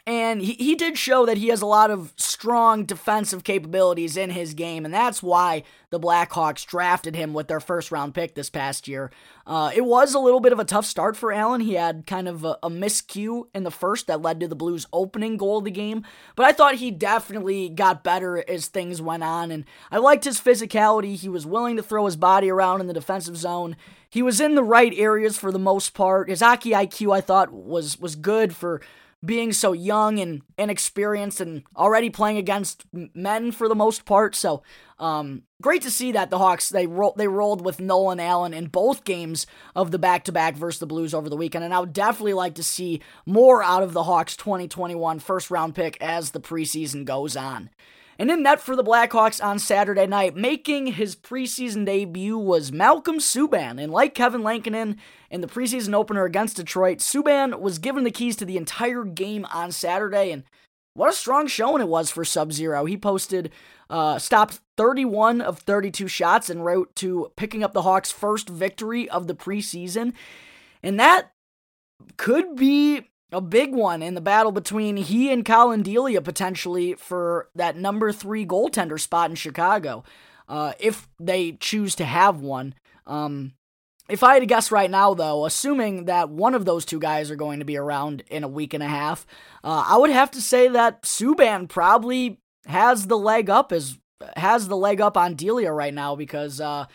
and 0.07 0.41
he, 0.41 0.53
he 0.53 0.73
did 0.75 0.97
show 0.97 1.25
that 1.25 1.37
he 1.37 1.49
has 1.49 1.61
a 1.61 1.65
lot 1.65 1.91
of 1.91 2.13
strong 2.15 2.85
defensive 2.85 3.43
capabilities 3.43 4.15
in 4.15 4.29
his 4.29 4.53
game, 4.53 4.85
and 4.85 4.93
that's 4.93 5.21
why 5.21 5.63
the 5.89 5.99
Blackhawks 5.99 6.65
drafted 6.65 7.13
him 7.13 7.33
with 7.33 7.49
their 7.49 7.59
first 7.59 7.91
round 7.91 8.15
pick 8.15 8.33
this 8.33 8.49
past 8.49 8.87
year. 8.87 9.11
Uh, 9.45 9.69
it 9.75 9.83
was 9.83 10.13
a 10.13 10.19
little 10.19 10.39
bit 10.39 10.53
of 10.53 10.59
a 10.59 10.65
tough 10.65 10.85
start 10.85 11.17
for 11.17 11.33
Allan. 11.33 11.59
He 11.59 11.73
had 11.73 12.07
kind 12.07 12.29
of 12.29 12.45
a, 12.45 12.57
a 12.63 12.69
miscue 12.69 13.47
in 13.53 13.63
the 13.63 13.71
first 13.71 14.07
that 14.07 14.21
led 14.21 14.39
to 14.39 14.47
the 14.47 14.55
Blues' 14.55 14.87
opening 14.93 15.35
goal 15.35 15.57
of 15.57 15.65
the 15.65 15.71
game, 15.71 16.05
but 16.37 16.45
I 16.45 16.53
thought 16.53 16.75
he 16.75 16.89
definitely 16.89 17.67
got 17.67 18.01
better 18.01 18.41
as 18.49 18.67
things 18.67 19.01
went 19.01 19.23
on, 19.23 19.51
and 19.51 19.65
I 19.91 19.97
liked 19.97 20.23
his 20.23 20.39
physicality. 20.39 21.15
He 21.15 21.27
was 21.27 21.45
willing 21.45 21.75
to 21.75 21.83
throw 21.83 22.05
his 22.05 22.15
body 22.15 22.49
around 22.49 22.79
in 22.79 22.87
the 22.87 22.93
defensive 22.93 23.35
zone. 23.35 23.75
He 24.09 24.21
was 24.21 24.39
in 24.39 24.55
the 24.55 24.63
right 24.63 24.93
areas 24.95 25.37
for 25.37 25.51
the 25.51 25.59
most 25.59 25.93
part. 25.93 26.29
His 26.29 26.39
hockey 26.39 26.71
IQ, 26.71 27.13
I 27.13 27.19
thought, 27.19 27.51
was 27.51 27.99
was 27.99 28.15
good 28.15 28.55
for 28.55 28.79
being 29.25 29.51
so 29.51 29.73
young 29.73 30.19
and 30.19 30.41
inexperienced 30.57 31.41
and 31.41 31.63
already 31.75 32.09
playing 32.09 32.37
against 32.37 32.85
men 32.91 33.51
for 33.51 33.67
the 33.67 33.75
most 33.75 34.05
part. 34.05 34.35
So, 34.35 34.61
um, 34.99 35.43
great 35.61 35.81
to 35.83 35.91
see 35.91 36.11
that 36.11 36.29
the 36.29 36.37
Hawks 36.37 36.69
they 36.69 36.85
ro- 36.85 37.13
they 37.15 37.27
rolled 37.27 37.63
with 37.63 37.79
Nolan 37.79 38.19
Allan 38.19 38.53
in 38.53 38.67
both 38.67 39.03
games 39.03 39.47
of 39.75 39.91
the 39.91 39.99
back 39.99 40.23
to 40.25 40.31
back 40.31 40.55
versus 40.55 40.79
the 40.79 40.85
Blues 40.85 41.13
over 41.13 41.29
the 41.29 41.37
weekend, 41.37 41.65
and 41.65 41.73
I 41.73 41.79
would 41.79 41.93
definitely 41.93 42.33
like 42.33 42.55
to 42.55 42.63
see 42.63 43.01
more 43.25 43.63
out 43.63 43.83
of 43.83 43.93
the 43.93 44.03
Hawks 44.03 44.37
2021 44.37 45.19
first 45.19 45.49
round 45.49 45.75
pick 45.75 45.97
as 46.01 46.31
the 46.31 46.41
preseason 46.41 47.05
goes 47.05 47.35
on. 47.35 47.69
And 48.19 48.31
in 48.31 48.41
net 48.41 48.59
for 48.59 48.75
the 48.75 48.83
Blackhawks 48.83 49.43
on 49.43 49.59
Saturday 49.59 50.07
night, 50.07 50.35
making 50.35 50.87
his 50.87 51.15
preseason 51.15 51.85
debut 51.85 52.37
was 52.37 52.71
Malcolm 52.71 53.19
Subban. 53.19 53.81
And 53.81 53.91
like 53.91 54.15
Kevin 54.15 54.41
Lankinen 54.41 54.97
in 55.29 55.41
the 55.41 55.47
preseason 55.47 55.93
opener 55.93 56.25
against 56.25 56.57
Detroit, 56.57 56.97
Subban 56.97 57.59
was 57.59 57.77
given 57.77 58.03
the 58.03 58.11
keys 58.11 58.35
to 58.37 58.45
the 58.45 58.57
entire 58.57 59.03
game 59.03 59.45
on 59.53 59.71
Saturday. 59.71 60.31
And 60.31 60.43
what 60.95 61.09
a 61.09 61.13
strong 61.13 61.45
showing 61.45 61.81
it 61.81 61.87
was 61.87 62.09
for 62.09 62.25
Sub 62.25 62.51
Zero. 62.51 62.85
He 62.85 62.97
posted, 62.97 63.51
uh, 63.87 64.17
stopped 64.17 64.61
31 64.77 65.39
of 65.41 65.59
32 65.59 66.07
shots 66.07 66.49
and 66.49 66.65
wrote 66.65 66.95
to 66.95 67.31
picking 67.35 67.63
up 67.63 67.73
the 67.73 67.83
Hawks' 67.83 68.11
first 68.11 68.49
victory 68.49 69.07
of 69.07 69.27
the 69.27 69.35
preseason. 69.35 70.13
And 70.81 70.99
that 70.99 71.33
could 72.17 72.55
be 72.55 73.11
a 73.31 73.41
big 73.41 73.73
one 73.73 74.01
in 74.01 74.13
the 74.13 74.21
battle 74.21 74.51
between 74.51 74.97
he 74.97 75.31
and 75.31 75.45
Collin 75.45 75.83
Delia 75.83 76.21
potentially 76.21 76.93
for 76.93 77.49
that 77.55 77.75
number 77.75 78.11
three 78.11 78.45
goaltender 78.45 78.99
spot 78.99 79.29
in 79.29 79.35
Chicago, 79.35 80.03
uh, 80.47 80.73
if 80.79 81.07
they 81.19 81.53
choose 81.53 81.95
to 81.95 82.05
have 82.05 82.39
one. 82.39 82.73
Um, 83.05 83.53
if 84.09 84.23
I 84.23 84.33
had 84.33 84.39
to 84.39 84.45
guess 84.45 84.71
right 84.71 84.89
now, 84.89 85.13
though, 85.13 85.45
assuming 85.45 86.05
that 86.05 86.29
one 86.29 86.55
of 86.55 86.63
those 86.63 86.85
two 86.85 86.99
guys 86.99 87.29
are 87.29 87.35
going 87.35 87.59
to 87.59 87.65
be 87.65 87.75
around 87.75 88.23
in 88.29 88.43
a 88.43 88.47
week 88.47 88.73
and 88.73 88.83
a 88.83 88.87
half, 88.87 89.25
uh, 89.63 89.83
I 89.85 89.97
would 89.97 90.11
have 90.11 90.31
to 90.31 90.41
say 90.41 90.69
that 90.69 91.03
Subban 91.03 91.67
probably 91.67 92.39
has 92.65 93.07
the 93.07 93.17
leg 93.17 93.49
up 93.49 93.71
as 93.71 93.97
has 94.35 94.67
the 94.67 94.77
leg 94.77 94.99
up 94.99 95.15
on 95.15 95.35
Delia 95.35 95.71
right 95.71 95.93
now 95.93 96.15
because 96.15 96.59
uh, 96.59 96.85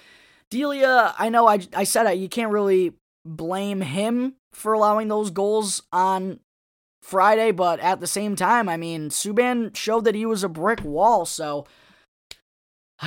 Delia, 0.50 1.14
I 1.18 1.28
know 1.28 1.46
I 1.46 1.60
I 1.74 1.84
said 1.84 2.06
it, 2.06 2.18
you 2.18 2.28
can't 2.28 2.50
really 2.50 2.94
blame 3.24 3.80
him 3.80 4.34
for 4.52 4.72
allowing 4.72 5.08
those 5.08 5.30
goals 5.30 5.82
on 5.92 6.40
Friday, 7.02 7.50
but 7.50 7.80
at 7.80 8.00
the 8.00 8.06
same 8.06 8.36
time, 8.36 8.68
I 8.68 8.76
mean, 8.76 9.10
Subban 9.10 9.74
showed 9.76 10.04
that 10.04 10.14
he 10.14 10.24
was 10.24 10.44
a 10.44 10.48
brick 10.48 10.82
wall, 10.84 11.24
so 11.26 11.66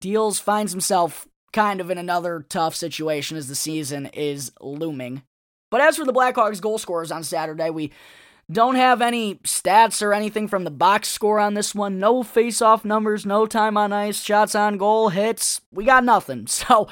Deals 0.00 0.38
finds 0.38 0.72
himself 0.72 1.26
kind 1.52 1.80
of 1.80 1.90
in 1.90 1.98
another 1.98 2.44
tough 2.48 2.74
situation 2.74 3.36
as 3.36 3.48
the 3.48 3.54
season 3.54 4.06
is 4.06 4.52
looming. 4.60 5.22
But 5.70 5.80
as 5.80 5.96
for 5.96 6.04
the 6.04 6.12
Blackhawks 6.12 6.60
goal 6.60 6.78
scorers 6.78 7.10
on 7.10 7.22
Saturday, 7.22 7.70
we 7.70 7.90
don't 8.50 8.74
have 8.74 9.00
any 9.00 9.36
stats 9.36 10.02
or 10.02 10.12
anything 10.12 10.48
from 10.48 10.64
the 10.64 10.70
box 10.70 11.08
score 11.08 11.38
on 11.38 11.54
this 11.54 11.74
one. 11.74 11.98
No 11.98 12.22
face-off 12.22 12.84
numbers, 12.84 13.24
no 13.24 13.46
time 13.46 13.76
on 13.76 13.92
ice, 13.92 14.22
shots 14.22 14.54
on 14.54 14.76
goal, 14.76 15.10
hits. 15.10 15.60
We 15.72 15.84
got 15.84 16.04
nothing. 16.04 16.46
So 16.60 16.88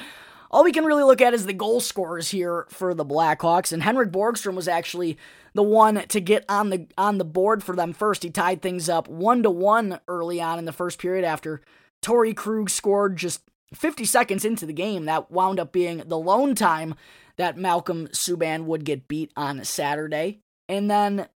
all 0.51 0.63
we 0.63 0.71
can 0.71 0.85
really 0.85 1.03
look 1.03 1.21
at 1.21 1.33
is 1.33 1.45
the 1.45 1.53
goal 1.53 1.79
scorers 1.79 2.29
here 2.29 2.65
for 2.69 2.93
the 2.93 3.05
Blackhawks. 3.05 3.71
And 3.71 3.83
Henrik 3.83 4.11
Borgstrom 4.11 4.55
was 4.55 4.67
actually 4.67 5.17
the 5.53 5.63
one 5.63 6.07
to 6.07 6.19
get 6.19 6.45
on 6.49 6.69
the 6.69 6.87
on 6.97 7.17
the 7.17 7.25
board 7.25 7.63
for 7.63 7.75
them 7.75 7.93
first. 7.93 8.23
He 8.23 8.29
tied 8.29 8.61
things 8.61 8.89
up 8.89 9.07
one 9.07 9.43
to 9.43 9.49
one 9.49 9.99
early 10.07 10.41
on 10.41 10.59
in 10.59 10.65
the 10.65 10.71
first 10.71 10.99
period 10.99 11.25
after 11.25 11.61
Torey 12.01 12.35
Krug 12.35 12.69
scored 12.69 13.17
just 13.17 13.41
50 13.73 14.05
seconds 14.05 14.45
into 14.45 14.65
the 14.65 14.73
game. 14.73 15.05
That 15.05 15.31
wound 15.31 15.59
up 15.59 15.71
being 15.71 16.03
the 16.05 16.17
lone 16.17 16.55
time 16.55 16.95
that 17.37 17.57
Malcolm 17.57 18.07
Subban 18.07 18.65
would 18.65 18.83
get 18.83 19.07
beat 19.07 19.31
on 19.35 19.63
Saturday. 19.63 20.39
And 20.67 20.89
then 20.89 21.27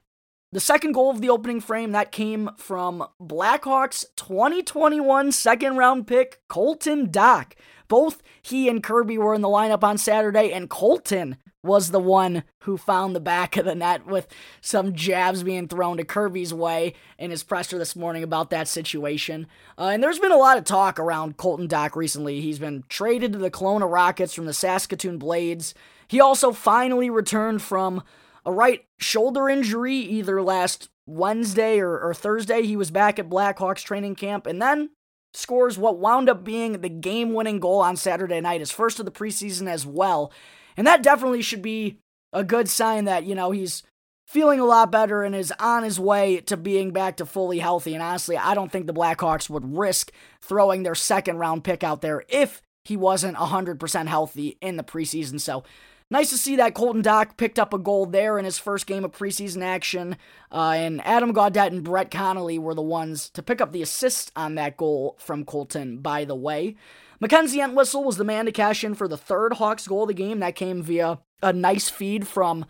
the 0.51 0.61
second 0.61 0.93
goal 0.93 1.11
of 1.11 1.21
the 1.21 1.31
opening 1.31 1.61
frame 1.61 1.93
that 1.93 2.13
came 2.13 2.51
from 2.57 3.07
Blackhawks 3.21 4.05
2021 4.17 5.33
second 5.33 5.77
round 5.77 6.07
pick 6.07 6.43
Colton 6.49 7.09
Dach. 7.09 7.53
Both 7.93 8.23
he 8.41 8.71
and 8.71 8.83
Kirby 8.83 9.19
were 9.19 9.35
in 9.35 9.43
the 9.43 9.49
lineup 9.49 9.85
on 9.85 9.99
Saturday, 9.99 10.51
and 10.51 10.71
Colton 10.71 11.37
was 11.63 11.91
the 11.91 12.01
one 12.01 12.43
who 12.61 12.79
found 12.79 13.15
the 13.15 13.21
back 13.21 13.59
of 13.59 13.67
the 13.67 13.75
net 13.75 14.07
with 14.07 14.29
some 14.63 14.95
jabs 14.95 15.43
being 15.43 15.69
thrown 15.69 15.99
to 15.99 16.05
Kirby's 16.05 16.55
way 16.55 16.95
in 17.19 17.31
his 17.31 17.43
presser 17.43 17.77
this 17.77 17.95
morning 17.95 18.23
about 18.23 18.49
that 18.49 18.67
situation. 18.67 19.47
Uh, 19.77 19.91
and 19.93 20.03
there's 20.03 20.19
been 20.19 20.33
a 20.33 20.39
lot 20.39 20.57
of 20.57 20.65
talk 20.65 20.99
around 20.99 21.37
Colton 21.37 21.69
Dach 21.69 21.95
recently. 21.95 22.41
He's 22.41 22.59
been 22.59 22.83
traded 22.89 23.35
to 23.35 23.39
the 23.39 23.51
Kelowna 23.51 23.93
Rockets 23.93 24.33
from 24.33 24.47
the 24.47 24.55
Saskatoon 24.55 25.19
Blades. 25.19 25.75
He 26.09 26.19
also 26.19 26.51
finally 26.51 27.11
returned 27.11 27.61
from 27.61 28.03
a 28.47 28.53
right 28.53 28.87
shoulder 29.01 29.51
injury 29.51 29.97
either 29.97 30.41
last 30.41 30.89
Wednesday 31.05 31.79
or, 31.79 32.01
or 32.01 32.15
Thursday. 32.15 32.63
He 32.63 32.75
was 32.75 32.91
back 32.91 33.19
at 33.19 33.29
Blackhawks 33.29 33.85
training 33.85 34.15
camp 34.15 34.47
and 34.47 34.63
then 34.63 34.89
scores 35.35 35.79
what 35.79 35.99
wound 35.99 36.29
up 36.29 36.45
being 36.45 36.81
the 36.81 36.89
game 36.89 37.33
winning 37.33 37.61
goal 37.61 37.81
on 37.81 37.97
Saturday 37.97 38.41
night, 38.41 38.61
his 38.61 38.71
first 38.71 38.99
of 38.99 39.07
the 39.07 39.13
preseason 39.13 39.69
as 39.69 39.87
well. 39.87 40.33
And 40.77 40.87
that 40.87 41.03
definitely 41.03 41.43
should 41.43 41.63
be 41.63 41.99
a 42.33 42.45
good 42.45 42.69
sign 42.69 43.05
that, 43.05 43.25
you 43.25 43.35
know, 43.35 43.51
he's 43.51 43.83
feeling 44.27 44.61
a 44.61 44.65
lot 44.65 44.91
better 44.91 45.23
and 45.23 45.35
is 45.35 45.53
on 45.59 45.83
his 45.83 46.01
way 46.01 46.41
to 46.41 46.57
being 46.57 46.91
back 46.91 47.17
to 47.19 47.27
fully 47.27 47.59
healthy. 47.59 47.95
And 47.95 48.03
honestly, 48.03 48.37
I 48.37 48.55
don't 48.55 48.73
think 48.73 48.87
the 48.87 48.95
Blackhawks 48.95 49.51
would 49.51 49.77
risk 49.77 50.13
throwing 50.41 50.83
their 50.83 50.95
second 50.95 51.39
round 51.39 51.65
pick 51.65 51.85
out 51.85 52.01
there 52.01 52.25
if 52.29 52.63
he 52.85 52.97
wasn't 52.97 53.37
100% 53.37 54.07
healthy 54.07 54.57
in 54.61 54.77
the 54.77 54.85
preseason. 54.85 55.41
So 55.41 55.65
Nice 56.13 56.29
to 56.29 56.37
see 56.37 56.57
that 56.57 56.75
Colton 56.75 57.03
Dach 57.03 57.39
picked 57.39 57.59
up 57.59 57.73
a 57.73 57.79
goal 57.79 58.05
there 58.05 58.39
in 58.39 58.45
his 58.45 58.59
first 58.59 58.87
game 58.87 59.03
of 59.03 59.13
preseason 59.13 59.63
action. 59.63 60.19
Uh, 60.53 60.73
and 60.77 61.01
Adam 61.07 61.33
Gaudette 61.33 61.69
and 61.69 61.83
Brett 61.83 62.11
Connolly 62.11 62.59
were 62.59 62.75
the 62.75 62.83
ones 62.83 63.31
to 63.31 63.43
pick 63.43 63.63
up 63.63 63.73
the 63.73 63.81
assist 63.81 64.31
on 64.37 64.55
that 64.57 64.77
goal 64.77 65.17
from 65.19 65.47
Colton, 65.47 66.01
by 66.01 66.27
the 66.27 66.35
way. 66.35 66.77
Mackenzie 67.19 67.63
Entwistle 67.63 68.05
was 68.05 68.19
the 68.19 68.25
man 68.25 68.45
to 68.45 68.53
cash 68.53 68.85
in 68.85 68.95
for 68.95 69.09
the 69.09 69.17
third 69.17 69.55
Hawks 69.55 69.89
goal 69.89 70.03
of 70.03 70.09
the 70.09 70.13
game. 70.13 70.41
That 70.41 70.55
came 70.55 70.83
via 70.83 71.19
a 71.43 71.55
nice 71.55 71.89
feed 71.89 72.29
from 72.29 72.67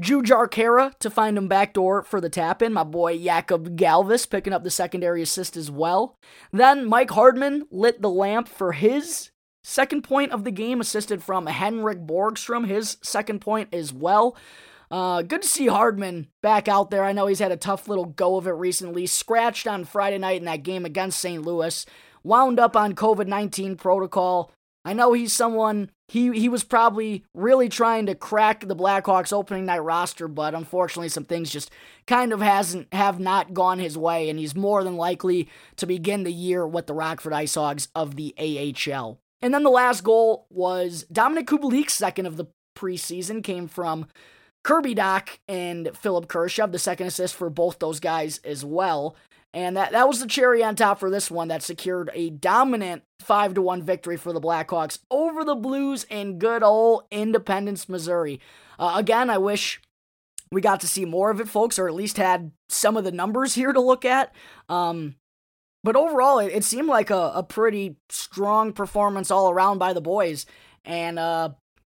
Jujhar 0.00 0.48
Khaira 0.48 0.98
to 1.00 1.10
find 1.10 1.36
him 1.36 1.48
backdoor 1.48 2.02
for 2.02 2.18
the 2.18 2.30
tap 2.30 2.62
in. 2.62 2.72
My 2.72 2.82
boy 2.82 3.18
Jakub 3.18 3.76
Galvas 3.76 4.26
picking 4.30 4.54
up 4.54 4.64
the 4.64 4.70
secondary 4.70 5.20
assist 5.20 5.54
as 5.54 5.70
well. 5.70 6.16
Then 6.50 6.86
Mike 6.86 7.10
Hardman 7.10 7.66
lit 7.70 8.00
the 8.00 8.08
lamp 8.08 8.48
for 8.48 8.72
his 8.72 9.32
Second 9.68 10.02
point 10.02 10.30
of 10.30 10.44
the 10.44 10.52
game 10.52 10.80
assisted 10.80 11.24
from 11.24 11.48
Henrik 11.48 12.06
Borgstrom, 12.06 12.68
his 12.68 12.98
second 13.02 13.40
point 13.40 13.74
as 13.74 13.92
well. 13.92 14.36
Uh, 14.92 15.22
good 15.22 15.42
to 15.42 15.48
see 15.48 15.66
Hardman 15.66 16.28
back 16.40 16.68
out 16.68 16.92
there. 16.92 17.02
I 17.02 17.10
know 17.10 17.26
he's 17.26 17.40
had 17.40 17.50
a 17.50 17.56
tough 17.56 17.88
little 17.88 18.04
go 18.04 18.36
of 18.36 18.46
it 18.46 18.52
recently. 18.52 19.06
Scratched 19.06 19.66
on 19.66 19.84
Friday 19.84 20.18
night 20.18 20.38
in 20.38 20.44
that 20.44 20.62
game 20.62 20.84
against 20.84 21.18
St. 21.18 21.42
Louis. 21.42 21.84
Wound 22.22 22.60
up 22.60 22.76
on 22.76 22.94
COVID 22.94 23.26
19 23.26 23.74
protocol. 23.74 24.52
I 24.84 24.92
know 24.92 25.12
he's 25.14 25.32
someone 25.32 25.90
he 26.06 26.30
he 26.38 26.48
was 26.48 26.62
probably 26.62 27.24
really 27.34 27.68
trying 27.68 28.06
to 28.06 28.14
crack 28.14 28.60
the 28.60 28.76
Blackhawks 28.76 29.32
opening 29.32 29.66
night 29.66 29.80
roster, 29.80 30.28
but 30.28 30.54
unfortunately 30.54 31.08
some 31.08 31.24
things 31.24 31.50
just 31.50 31.72
kind 32.06 32.32
of 32.32 32.40
hasn't 32.40 32.94
have 32.94 33.18
not 33.18 33.52
gone 33.52 33.80
his 33.80 33.98
way, 33.98 34.30
and 34.30 34.38
he's 34.38 34.54
more 34.54 34.84
than 34.84 34.96
likely 34.96 35.48
to 35.74 35.86
begin 35.86 36.22
the 36.22 36.32
year 36.32 36.64
with 36.64 36.86
the 36.86 36.94
Rockford 36.94 37.32
Ice 37.32 37.56
Hogs 37.56 37.88
of 37.96 38.14
the 38.14 38.32
AHL. 38.38 39.18
And 39.42 39.52
then 39.52 39.62
the 39.62 39.70
last 39.70 40.02
goal 40.02 40.46
was 40.50 41.04
Dominik 41.12 41.46
Kubalik's 41.46 41.94
second 41.94 42.26
of 42.26 42.36
the 42.36 42.46
preseason, 42.76 43.42
came 43.42 43.68
from 43.68 44.06
Kirby 44.64 44.94
Dach 44.94 45.38
and 45.46 45.90
Philip 45.96 46.26
Kurashev, 46.26 46.72
the 46.72 46.78
second 46.78 47.06
assist 47.06 47.34
for 47.34 47.50
both 47.50 47.78
those 47.78 48.00
guys 48.00 48.38
as 48.44 48.64
well. 48.64 49.16
And 49.54 49.76
that, 49.76 49.92
that 49.92 50.08
was 50.08 50.20
the 50.20 50.26
cherry 50.26 50.62
on 50.62 50.76
top 50.76 50.98
for 50.98 51.08
this 51.08 51.30
one 51.30 51.48
that 51.48 51.62
secured 51.62 52.10
a 52.12 52.30
dominant 52.30 53.04
5 53.20 53.54
to 53.54 53.62
1 53.62 53.82
victory 53.82 54.16
for 54.16 54.32
the 54.32 54.40
Blackhawks 54.40 54.98
over 55.10 55.44
the 55.44 55.54
Blues 55.54 56.04
in 56.10 56.38
good 56.38 56.62
old 56.62 57.04
Independence, 57.10 57.88
Missouri. 57.88 58.40
Uh, 58.78 58.94
again, 58.96 59.30
I 59.30 59.38
wish 59.38 59.80
we 60.50 60.60
got 60.60 60.80
to 60.80 60.88
see 60.88 61.04
more 61.04 61.30
of 61.30 61.40
it, 61.40 61.48
folks, 61.48 61.78
or 61.78 61.88
at 61.88 61.94
least 61.94 62.18
had 62.18 62.52
some 62.68 62.96
of 62.96 63.04
the 63.04 63.12
numbers 63.12 63.54
here 63.54 63.72
to 63.72 63.80
look 63.80 64.04
at. 64.04 64.34
Um, 64.68 65.16
but 65.86 65.94
overall, 65.94 66.40
it, 66.40 66.52
it 66.52 66.64
seemed 66.64 66.88
like 66.88 67.10
a, 67.10 67.30
a 67.36 67.44
pretty 67.44 67.94
strong 68.08 68.72
performance 68.72 69.30
all 69.30 69.50
around 69.50 69.78
by 69.78 69.92
the 69.92 70.00
boys. 70.00 70.44
And 70.84 71.16
uh, 71.16 71.50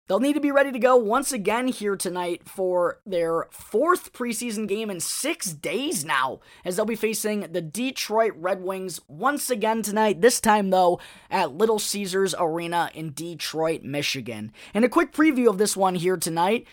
They'll 0.09 0.20
need 0.20 0.35
to 0.35 0.40
be 0.40 0.51
ready 0.51 0.72
to 0.72 0.79
go 0.79 0.96
once 0.96 1.33
again 1.33 1.68
here 1.68 1.94
tonight 1.94 2.48
for 2.48 3.01
their 3.05 3.46
fourth 3.51 4.14
preseason 4.14 4.66
game 4.66 4.88
in 4.90 5.01
six 5.01 5.53
days 5.53 6.03
now, 6.03 6.40
as 6.64 6.77
they'll 6.77 6.87
be 6.87 6.96
facing 6.96 7.40
the 7.40 7.61
Detroit 7.61 8.33
Red 8.37 8.62
Wings 8.62 9.01
once 9.07 9.51
again 9.51 9.83
tonight, 9.83 10.22
this 10.22 10.40
time 10.40 10.70
though 10.70 10.98
at 11.31 11.53
Little 11.53 11.79
Caesars 11.79 12.35
Arena 12.38 12.90
in 12.94 13.12
Detroit, 13.12 13.83
Michigan. 13.83 14.53
And 14.72 14.83
a 14.83 14.88
quick 14.88 15.12
preview 15.12 15.48
of 15.48 15.59
this 15.59 15.77
one 15.77 15.94
here 15.94 16.16
tonight. 16.16 16.66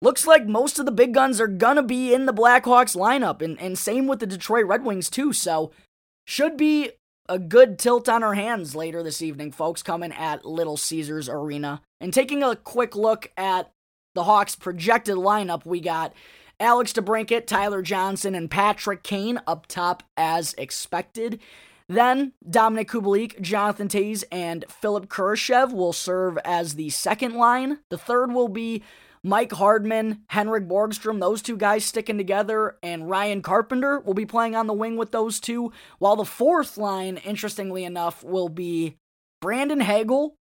Looks 0.00 0.26
like 0.26 0.46
most 0.46 0.80
of 0.80 0.86
the 0.86 0.90
big 0.90 1.14
guns 1.14 1.40
are 1.40 1.46
gonna 1.46 1.84
be 1.84 2.12
in 2.12 2.26
the 2.26 2.34
Blackhawks 2.34 2.96
lineup, 2.96 3.42
and, 3.42 3.60
and 3.60 3.78
same 3.78 4.08
with 4.08 4.18
the 4.18 4.26
Detroit 4.26 4.66
Red 4.66 4.84
Wings 4.84 5.08
too, 5.08 5.32
so 5.32 5.70
should 6.24 6.56
be 6.56 6.90
a 7.28 7.38
good 7.38 7.78
tilt 7.78 8.08
on 8.08 8.22
our 8.22 8.34
hands 8.34 8.74
later 8.74 9.02
this 9.02 9.22
evening, 9.22 9.52
folks, 9.52 9.82
coming 9.82 10.12
at 10.12 10.44
Little 10.44 10.76
Caesars 10.76 11.28
Arena. 11.28 11.80
And 12.00 12.12
taking 12.12 12.42
a 12.42 12.56
quick 12.56 12.96
look 12.96 13.30
at 13.36 13.70
the 14.14 14.24
Hawks' 14.24 14.56
projected 14.56 15.16
lineup, 15.16 15.64
we 15.64 15.80
got 15.80 16.12
Alex 16.60 16.92
DeBrincat, 16.92 17.46
Tyler 17.46 17.82
Johnson, 17.82 18.34
and 18.34 18.50
Patrick 18.50 19.02
Kane 19.02 19.40
up 19.46 19.66
top 19.66 20.02
as 20.16 20.54
expected. 20.54 21.40
Then 21.88 22.32
Dominik 22.48 22.86
Kubalik, 22.86 23.40
Jonathan 23.40 23.88
Toews, 23.88 24.24
and 24.30 24.64
Philip 24.68 25.08
Kurashev 25.08 25.72
will 25.72 25.92
serve 25.92 26.38
as 26.44 26.74
the 26.74 26.90
second 26.90 27.34
line. 27.34 27.78
The 27.90 27.98
third 27.98 28.32
will 28.32 28.48
be 28.48 28.82
Mike 29.24 29.52
Hardman, 29.52 30.22
Henrik 30.28 30.66
Borgstrom, 30.66 31.20
those 31.20 31.42
two 31.42 31.56
guys 31.56 31.84
sticking 31.84 32.18
together, 32.18 32.76
and 32.82 33.08
Ryan 33.08 33.40
Carpenter 33.40 34.00
will 34.00 34.14
be 34.14 34.26
playing 34.26 34.56
on 34.56 34.66
the 34.66 34.72
wing 34.72 34.96
with 34.96 35.12
those 35.12 35.38
two. 35.38 35.72
While 35.98 36.16
the 36.16 36.24
fourth 36.24 36.76
line, 36.76 37.18
interestingly 37.18 37.84
enough, 37.84 38.24
will 38.24 38.48
be 38.48 38.96
Brandon 39.40 39.80
Hagel, 39.80 40.34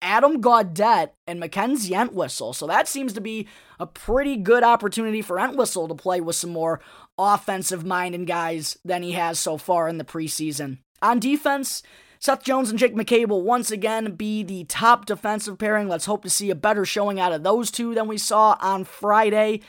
Adam 0.00 0.40
Gaudette, 0.40 1.10
and 1.26 1.40
Mackenzie 1.40 1.94
Entwistle. 1.94 2.52
So 2.52 2.68
that 2.68 2.86
seems 2.86 3.12
to 3.14 3.20
be 3.20 3.48
a 3.80 3.86
pretty 3.86 4.36
good 4.36 4.62
opportunity 4.62 5.22
for 5.22 5.38
Entwistle 5.38 5.88
to 5.88 5.94
play 5.94 6.20
with 6.20 6.36
some 6.36 6.52
more 6.52 6.80
offensive 7.18 7.84
minded 7.84 8.28
guys 8.28 8.78
than 8.84 9.02
he 9.02 9.12
has 9.12 9.40
so 9.40 9.58
far 9.58 9.88
in 9.88 9.98
the 9.98 10.04
preseason. 10.04 10.78
On 11.02 11.18
defense, 11.18 11.82
Seth 12.22 12.42
Jones 12.42 12.68
and 12.68 12.78
Jake 12.78 12.94
McCabe 12.94 13.28
will 13.28 13.40
once 13.40 13.70
again 13.70 14.12
be 14.12 14.42
the 14.42 14.64
top 14.64 15.06
defensive 15.06 15.56
pairing. 15.56 15.88
Let's 15.88 16.04
hope 16.04 16.22
to 16.24 16.28
see 16.28 16.50
a 16.50 16.54
better 16.54 16.84
showing 16.84 17.18
out 17.18 17.32
of 17.32 17.42
those 17.42 17.70
two 17.70 17.94
than 17.94 18.08
we 18.08 18.18
saw 18.18 18.58
on 18.60 18.84
Friday. 18.84 19.62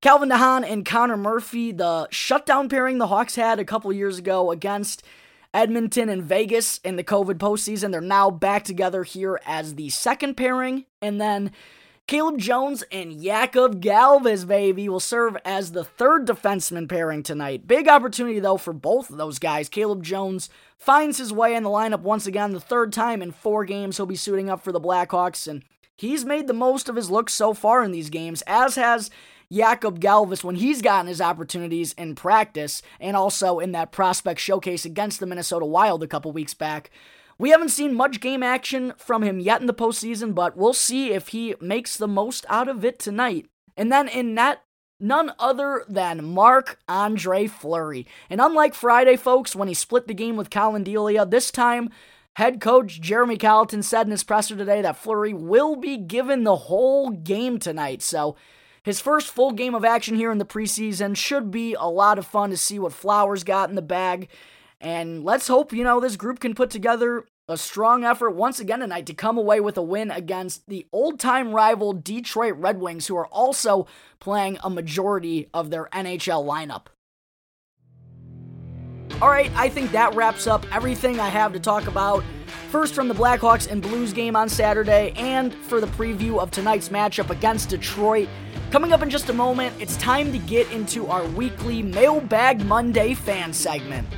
Calvin 0.00 0.30
DeHaan 0.30 0.68
and 0.68 0.84
Connor 0.84 1.16
Murphy, 1.16 1.70
the 1.70 2.08
shutdown 2.10 2.68
pairing 2.68 2.98
the 2.98 3.06
Hawks 3.06 3.36
had 3.36 3.60
a 3.60 3.64
couple 3.64 3.92
years 3.92 4.18
ago 4.18 4.50
against 4.50 5.04
Edmonton 5.54 6.08
and 6.08 6.24
Vegas 6.24 6.78
in 6.78 6.96
the 6.96 7.04
COVID 7.04 7.36
postseason. 7.36 7.92
They're 7.92 8.00
now 8.00 8.32
back 8.32 8.64
together 8.64 9.04
here 9.04 9.40
as 9.46 9.76
the 9.76 9.88
second 9.90 10.36
pairing. 10.36 10.86
And 11.00 11.20
then 11.20 11.52
Caleb 12.12 12.36
Jones 12.36 12.84
and 12.92 13.22
Jakub 13.22 13.80
Galvas, 13.80 14.46
baby, 14.46 14.86
will 14.86 15.00
serve 15.00 15.34
as 15.46 15.72
the 15.72 15.82
third 15.82 16.26
defenseman 16.26 16.86
pairing 16.86 17.22
tonight. 17.22 17.66
Big 17.66 17.88
opportunity, 17.88 18.38
though, 18.38 18.58
for 18.58 18.74
both 18.74 19.08
of 19.08 19.16
those 19.16 19.38
guys. 19.38 19.70
Caleb 19.70 20.02
Jones 20.02 20.50
finds 20.76 21.16
his 21.16 21.32
way 21.32 21.54
in 21.54 21.62
the 21.62 21.70
lineup 21.70 22.02
once 22.02 22.26
again, 22.26 22.52
the 22.52 22.60
third 22.60 22.92
time 22.92 23.22
in 23.22 23.32
four 23.32 23.64
games 23.64 23.96
he'll 23.96 24.04
be 24.04 24.14
suiting 24.14 24.50
up 24.50 24.62
for 24.62 24.72
the 24.72 24.78
Blackhawks, 24.78 25.48
and 25.48 25.64
he's 25.96 26.22
made 26.22 26.48
the 26.48 26.52
most 26.52 26.90
of 26.90 26.96
his 26.96 27.10
looks 27.10 27.32
so 27.32 27.54
far 27.54 27.82
in 27.82 27.92
these 27.92 28.10
games, 28.10 28.42
as 28.46 28.74
has 28.74 29.08
Jakub 29.50 29.98
Galvas 29.98 30.44
when 30.44 30.56
he's 30.56 30.82
gotten 30.82 31.06
his 31.06 31.22
opportunities 31.22 31.94
in 31.94 32.14
practice 32.14 32.82
and 33.00 33.16
also 33.16 33.58
in 33.58 33.72
that 33.72 33.90
prospect 33.90 34.38
showcase 34.38 34.84
against 34.84 35.18
the 35.18 35.24
Minnesota 35.24 35.64
Wild 35.64 36.02
a 36.02 36.06
couple 36.06 36.30
weeks 36.30 36.52
back. 36.52 36.90
We 37.42 37.50
haven't 37.50 37.70
seen 37.70 37.96
much 37.96 38.20
game 38.20 38.44
action 38.44 38.92
from 38.96 39.24
him 39.24 39.40
yet 39.40 39.60
in 39.60 39.66
the 39.66 39.74
postseason, 39.74 40.32
but 40.32 40.56
we'll 40.56 40.72
see 40.72 41.10
if 41.10 41.26
he 41.26 41.56
makes 41.60 41.96
the 41.96 42.06
most 42.06 42.46
out 42.48 42.68
of 42.68 42.84
it 42.84 43.00
tonight. 43.00 43.46
And 43.76 43.90
then 43.90 44.06
in 44.06 44.36
net, 44.36 44.62
none 45.00 45.32
other 45.40 45.84
than 45.88 46.24
Marc 46.24 46.78
Andre 46.86 47.48
Fleury. 47.48 48.06
And 48.30 48.40
unlike 48.40 48.74
Friday, 48.74 49.16
folks, 49.16 49.56
when 49.56 49.66
he 49.66 49.74
split 49.74 50.06
the 50.06 50.14
game 50.14 50.36
with 50.36 50.50
Collin 50.50 50.84
Delia, 50.84 51.26
this 51.26 51.50
time 51.50 51.90
head 52.36 52.60
coach 52.60 53.00
Jeremy 53.00 53.36
Colliton 53.36 53.82
said 53.82 54.06
in 54.06 54.12
his 54.12 54.22
presser 54.22 54.54
today 54.54 54.80
that 54.80 54.98
Fleury 54.98 55.34
will 55.34 55.74
be 55.74 55.96
given 55.96 56.44
the 56.44 56.54
whole 56.54 57.10
game 57.10 57.58
tonight. 57.58 58.02
So 58.02 58.36
his 58.84 59.00
first 59.00 59.26
full 59.26 59.50
game 59.50 59.74
of 59.74 59.84
action 59.84 60.14
here 60.14 60.30
in 60.30 60.38
the 60.38 60.44
preseason 60.44 61.16
should 61.16 61.50
be 61.50 61.74
a 61.74 61.90
lot 61.90 62.20
of 62.20 62.24
fun 62.24 62.50
to 62.50 62.56
see 62.56 62.78
what 62.78 62.92
Flowers 62.92 63.42
got 63.42 63.68
in 63.68 63.74
the 63.74 63.82
bag. 63.82 64.28
And 64.80 65.24
let's 65.24 65.46
hope, 65.46 65.72
you 65.72 65.84
know, 65.84 66.00
this 66.00 66.16
group 66.16 66.40
can 66.40 66.54
put 66.54 66.68
together 66.68 67.24
a 67.48 67.56
strong 67.56 68.04
effort 68.04 68.30
once 68.30 68.60
again 68.60 68.80
tonight 68.80 69.06
to 69.06 69.14
come 69.14 69.36
away 69.36 69.60
with 69.60 69.76
a 69.76 69.82
win 69.82 70.10
against 70.10 70.68
the 70.68 70.86
old 70.92 71.18
time 71.18 71.52
rival 71.52 71.92
Detroit 71.92 72.54
Red 72.56 72.80
Wings, 72.80 73.06
who 73.06 73.16
are 73.16 73.26
also 73.26 73.86
playing 74.20 74.58
a 74.62 74.70
majority 74.70 75.48
of 75.52 75.70
their 75.70 75.88
NHL 75.92 76.44
lineup. 76.44 76.86
All 79.20 79.28
right, 79.28 79.50
I 79.56 79.68
think 79.68 79.92
that 79.92 80.14
wraps 80.14 80.46
up 80.46 80.64
everything 80.74 81.20
I 81.20 81.28
have 81.28 81.52
to 81.52 81.60
talk 81.60 81.86
about. 81.86 82.24
First, 82.70 82.94
from 82.94 83.08
the 83.08 83.14
Blackhawks 83.14 83.70
and 83.70 83.82
Blues 83.82 84.12
game 84.12 84.34
on 84.34 84.48
Saturday, 84.48 85.12
and 85.16 85.52
for 85.54 85.80
the 85.80 85.86
preview 85.88 86.40
of 86.40 86.50
tonight's 86.50 86.88
matchup 86.88 87.30
against 87.30 87.68
Detroit. 87.68 88.28
Coming 88.70 88.92
up 88.92 89.02
in 89.02 89.10
just 89.10 89.28
a 89.28 89.32
moment, 89.32 89.74
it's 89.78 89.96
time 89.98 90.32
to 90.32 90.38
get 90.38 90.70
into 90.72 91.06
our 91.08 91.24
weekly 91.28 91.82
Mailbag 91.82 92.64
Monday 92.64 93.14
fan 93.14 93.52
segment. 93.52 94.08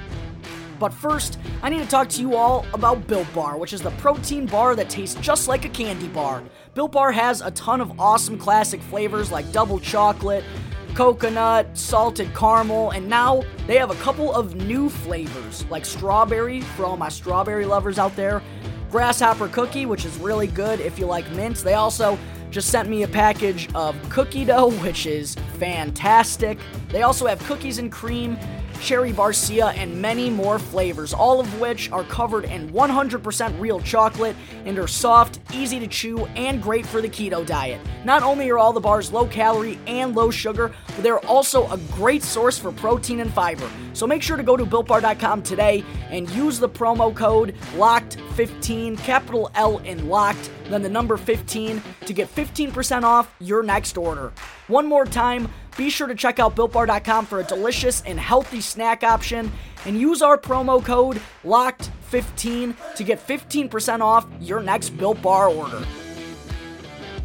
But 0.79 0.93
first, 0.93 1.39
I 1.63 1.69
need 1.69 1.79
to 1.79 1.89
talk 1.89 2.09
to 2.11 2.21
you 2.21 2.37
all 2.37 2.67
about 2.75 3.07
Built 3.07 3.33
Bar, 3.35 3.59
which 3.59 3.73
is 3.73 3.81
the 3.81 3.91
protein 3.93 4.47
bar 4.47 4.75
that 4.77 4.91
tastes 4.91 5.19
just 5.21 5.49
like 5.49 5.65
a 5.65 5.69
candy 5.69 6.09
bar. 6.09 6.43
Built 6.75 6.93
Bar 6.93 7.13
has 7.13 7.41
a 7.41 7.51
ton 7.53 7.81
of 7.81 7.99
awesome 8.01 8.39
classic 8.39 8.81
flavors 8.83 9.31
like 9.31 9.51
double 9.53 9.79
chocolate, 9.79 10.45
coconut, 10.95 11.77
salted 11.77 12.35
caramel, 12.35 12.91
and 12.91 13.09
now 13.09 13.43
they 13.67 13.77
have 13.77 13.91
a 13.91 13.97
couple 13.97 14.33
of 14.33 14.55
new 14.55 14.89
flavors 14.89 15.65
like 15.71 15.85
strawberry 15.85 16.61
for 16.61 16.85
all 16.85 16.97
my 16.97 17.09
strawberry 17.09 17.67
lovers 17.67 17.99
out 17.99 18.15
there, 18.17 18.43
grasshopper 18.91 19.49
cookie, 19.49 19.87
which 19.87 20.05
is 20.05 20.17
really 20.19 20.47
good 20.47 20.81
if 20.81 20.99
you 20.99 21.07
like 21.07 21.29
mints. 21.33 21.63
They 21.63 21.75
also 21.75 22.19
just 22.51 22.71
sent 22.71 22.89
me 22.89 23.03
a 23.03 23.09
package 23.09 23.69
of 23.75 23.97
cookie 24.09 24.45
dough, 24.45 24.71
which 24.83 25.07
is 25.07 25.35
fantastic. 25.59 26.59
They 26.89 27.03
also 27.03 27.27
have 27.27 27.41
cookies 27.41 27.79
and 27.79 27.91
cream 27.91 28.39
cherry 28.85 29.13
barcia, 29.13 29.75
and 29.77 30.01
many 30.01 30.29
more 30.29 30.59
flavors, 30.59 31.15
all 31.15 31.41
of 31.41 31.59
which 31.59 31.91
are 31.91 32.05
covered 32.05 32.45
in 32.45 32.69
100% 32.71 33.59
real 33.59 33.81
chocolate 33.81 34.37
and 34.67 34.79
are 34.79 34.87
soft, 34.87 35.41
easy 35.53 35.81
to 35.81 35.87
chew, 35.87 36.27
and 36.37 36.63
great 36.63 36.85
for 36.85 37.01
the 37.01 37.09
keto 37.09 37.45
diet. 37.45 37.81
Not 38.05 38.23
only 38.23 38.51
are 38.51 38.59
all 38.59 38.75
the 38.75 38.81
bars 38.81 39.11
low 39.11 39.27
calorie 39.27 39.79
and 39.87 40.15
low 40.15 40.31
sugar, 40.31 40.71
but 40.87 41.03
they're 41.03 41.25
also 41.25 41.67
a 41.71 41.79
great 41.93 42.23
source 42.23 42.59
for 42.59 42.71
protein 42.73 43.21
and 43.21 43.33
fiber. 43.33 43.69
So 43.95 44.07
make 44.07 44.23
sure 44.23 44.37
to 44.37 44.43
go 44.43 44.57
to 44.57 44.67
builtbar.com 44.67 45.43
today 45.43 45.83
and 46.11 46.29
use 46.31 46.59
the 46.59 46.69
promo 46.69 47.15
code 47.15 47.55
LOCKED15, 47.77 48.99
capital 48.99 49.51
L 49.55 49.79
in 49.79 50.09
LOCKED, 50.09 50.51
then 50.69 50.83
the 50.83 50.89
number 50.89 51.17
15 51.17 51.83
to 52.05 52.13
get 52.13 52.33
15% 52.35 53.03
off 53.03 53.35
your 53.41 53.63
next 53.63 53.97
order. 53.97 54.33
One 54.67 54.87
more 54.87 55.05
time, 55.05 55.49
be 55.77 55.91
sure 55.91 56.07
to 56.07 56.15
check 56.15 56.39
out 56.39 56.55
BuiltBar.com 56.55 57.27
for 57.27 57.41
a 57.41 57.45
delicious 57.45 58.03
and 58.03 58.19
healthy 58.19 58.61
snack 58.61 59.03
option 59.03 59.51
and 59.87 59.99
use 59.99 60.23
our 60.23 60.39
promo 60.39 60.85
code 60.85 61.21
LOCKED15 61.45 62.95
to 62.97 63.05
get 63.05 63.27
15% 63.27 64.01
off 64.01 64.27
your 64.41 64.63
next 64.63 64.91
Built 64.91 65.21
Bar 65.21 65.49
order. 65.49 65.85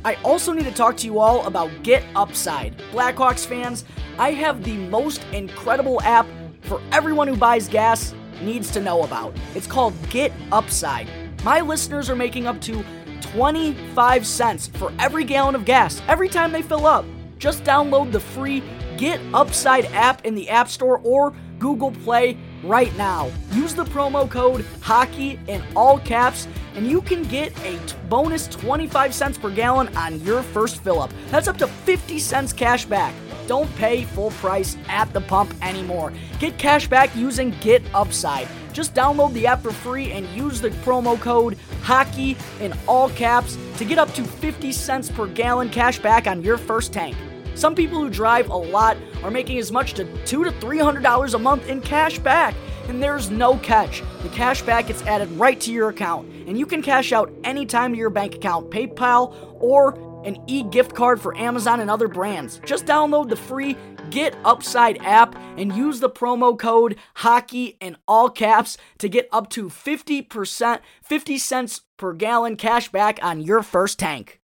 I 0.05 0.15
also 0.23 0.53
need 0.53 0.63
to 0.65 0.71
talk 0.71 0.95
to 0.97 1.05
you 1.05 1.19
all 1.19 1.45
about 1.45 1.69
Get 1.83 2.03
Upside. 2.15 2.77
Blackhawks 2.91 3.45
fans, 3.45 3.85
I 4.17 4.31
have 4.31 4.63
the 4.63 4.77
most 4.87 5.23
incredible 5.33 6.01
app 6.01 6.25
for 6.61 6.81
everyone 6.91 7.27
who 7.27 7.35
buys 7.35 7.67
gas 7.67 8.13
needs 8.41 8.71
to 8.71 8.79
know 8.79 9.03
about. 9.03 9.35
It's 9.55 9.67
called 9.67 9.93
Get 10.09 10.31
Upside. 10.51 11.09
My 11.43 11.61
listeners 11.61 12.09
are 12.09 12.15
making 12.15 12.47
up 12.47 12.61
to 12.61 12.83
25 13.21 14.25
cents 14.25 14.67
for 14.67 14.91
every 14.99 15.23
gallon 15.23 15.55
of 15.55 15.65
gas 15.65 16.01
every 16.07 16.29
time 16.29 16.51
they 16.51 16.61
fill 16.61 16.85
up. 16.85 17.05
Just 17.39 17.63
download 17.63 18.11
the 18.11 18.19
free 18.19 18.61
Get 18.97 19.21
Upside 19.33 19.85
app 19.85 20.25
in 20.25 20.35
the 20.35 20.49
App 20.49 20.67
Store 20.67 20.99
or 21.05 21.33
Google 21.57 21.91
Play 21.91 22.37
right 22.63 22.95
now. 22.97 23.31
Use 23.53 23.73
the 23.73 23.85
promo 23.85 24.29
code 24.29 24.65
HOCKEY 24.81 25.39
in 25.47 25.63
all 25.73 25.99
caps 25.99 26.49
and 26.75 26.85
you 26.85 27.01
can 27.01 27.23
get 27.23 27.57
a 27.63 27.77
t- 27.85 27.95
bonus 28.09 28.47
25 28.47 29.13
cents 29.13 29.37
per 29.37 29.49
gallon 29.49 29.87
on 29.95 30.19
your 30.21 30.43
first 30.43 30.83
fill 30.83 31.01
up. 31.01 31.11
That's 31.29 31.47
up 31.47 31.57
to 31.59 31.67
50 31.67 32.19
cents 32.19 32.51
cash 32.51 32.85
back. 32.85 33.13
Don't 33.47 33.73
pay 33.77 34.03
full 34.03 34.31
price 34.31 34.75
at 34.89 35.11
the 35.13 35.21
pump 35.21 35.53
anymore. 35.61 36.11
Get 36.39 36.57
cash 36.57 36.87
back 36.87 37.15
using 37.15 37.51
Get 37.61 37.81
Upside. 37.93 38.49
Just 38.73 38.93
download 38.93 39.33
the 39.33 39.47
app 39.47 39.63
for 39.63 39.71
free 39.71 40.11
and 40.11 40.27
use 40.27 40.59
the 40.59 40.69
promo 40.69 41.19
code 41.19 41.57
HOCKEY 41.83 42.35
in 42.59 42.73
all 42.85 43.09
caps 43.11 43.57
to 43.77 43.85
get 43.85 43.97
up 43.97 44.13
to 44.13 44.25
50 44.25 44.73
cents 44.73 45.09
per 45.09 45.25
gallon 45.25 45.69
cash 45.69 45.99
back 45.99 46.27
on 46.27 46.43
your 46.43 46.57
first 46.57 46.91
tank. 46.91 47.15
Some 47.55 47.75
people 47.75 47.99
who 47.99 48.09
drive 48.09 48.49
a 48.49 48.55
lot 48.55 48.97
are 49.23 49.31
making 49.31 49.57
as 49.59 49.71
much 49.71 49.93
to 49.95 50.05
two 50.25 50.43
to 50.43 50.51
three 50.53 50.79
hundred 50.79 51.03
dollars 51.03 51.33
a 51.33 51.39
month 51.39 51.67
in 51.67 51.81
cash 51.81 52.19
back. 52.19 52.55
And 52.87 53.03
there's 53.03 53.29
no 53.29 53.57
catch. 53.57 54.01
The 54.23 54.29
cash 54.29 54.63
back 54.63 54.87
gets 54.87 55.03
added 55.03 55.29
right 55.33 55.59
to 55.61 55.71
your 55.71 55.89
account, 55.89 56.27
and 56.47 56.57
you 56.57 56.65
can 56.65 56.81
cash 56.81 57.11
out 57.11 57.31
anytime 57.43 57.91
to 57.91 57.97
your 57.99 58.09
bank 58.09 58.33
account, 58.33 58.71
PayPal, 58.71 59.35
or 59.61 59.93
an 60.25 60.37
e 60.47 60.63
gift 60.63 60.95
card 60.95 61.21
for 61.21 61.37
Amazon 61.37 61.79
and 61.79 61.89
other 61.89 62.07
brands. 62.07 62.59
Just 62.65 62.85
download 62.85 63.29
the 63.29 63.35
free 63.35 63.77
Get 64.09 64.35
Upside 64.43 64.97
app 65.03 65.35
and 65.57 65.75
use 65.75 65.99
the 65.99 66.09
promo 66.09 66.57
code 66.57 66.95
HOCKEY 67.17 67.77
in 67.79 67.97
all 68.07 68.29
caps 68.29 68.77
to 68.97 69.07
get 69.07 69.29
up 69.31 69.49
to 69.51 69.65
50%, 69.69 70.79
50 71.03 71.37
cents 71.37 71.81
per 71.97 72.13
gallon 72.13 72.55
cash 72.55 72.89
back 72.89 73.19
on 73.21 73.41
your 73.41 73.61
first 73.61 73.99
tank. 73.99 74.38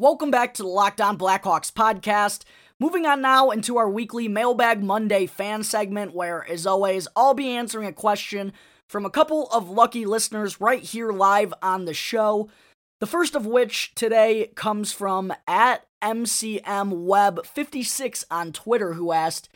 Welcome 0.00 0.32
back 0.32 0.54
to 0.54 0.64
the 0.64 0.68
Locked 0.68 1.00
On 1.00 1.16
Blackhawks 1.16 1.72
podcast. 1.72 2.42
Moving 2.80 3.06
on 3.06 3.20
now 3.20 3.52
into 3.52 3.76
our 3.76 3.88
weekly 3.88 4.26
Mailbag 4.26 4.82
Monday 4.82 5.26
fan 5.26 5.62
segment, 5.62 6.12
where, 6.12 6.44
as 6.50 6.66
always, 6.66 7.06
I'll 7.14 7.32
be 7.32 7.50
answering 7.50 7.86
a 7.86 7.92
question 7.92 8.52
from 8.88 9.06
a 9.06 9.10
couple 9.10 9.46
of 9.52 9.70
lucky 9.70 10.04
listeners 10.04 10.60
right 10.60 10.82
here 10.82 11.12
live 11.12 11.54
on 11.62 11.84
the 11.84 11.94
show. 11.94 12.50
The 12.98 13.06
first 13.06 13.36
of 13.36 13.46
which 13.46 13.94
today 13.94 14.50
comes 14.56 14.90
from 14.90 15.32
at 15.46 15.86
MCMWeb56 16.02 18.24
on 18.32 18.52
Twitter, 18.52 18.94
who 18.94 19.12
asked, 19.12 19.48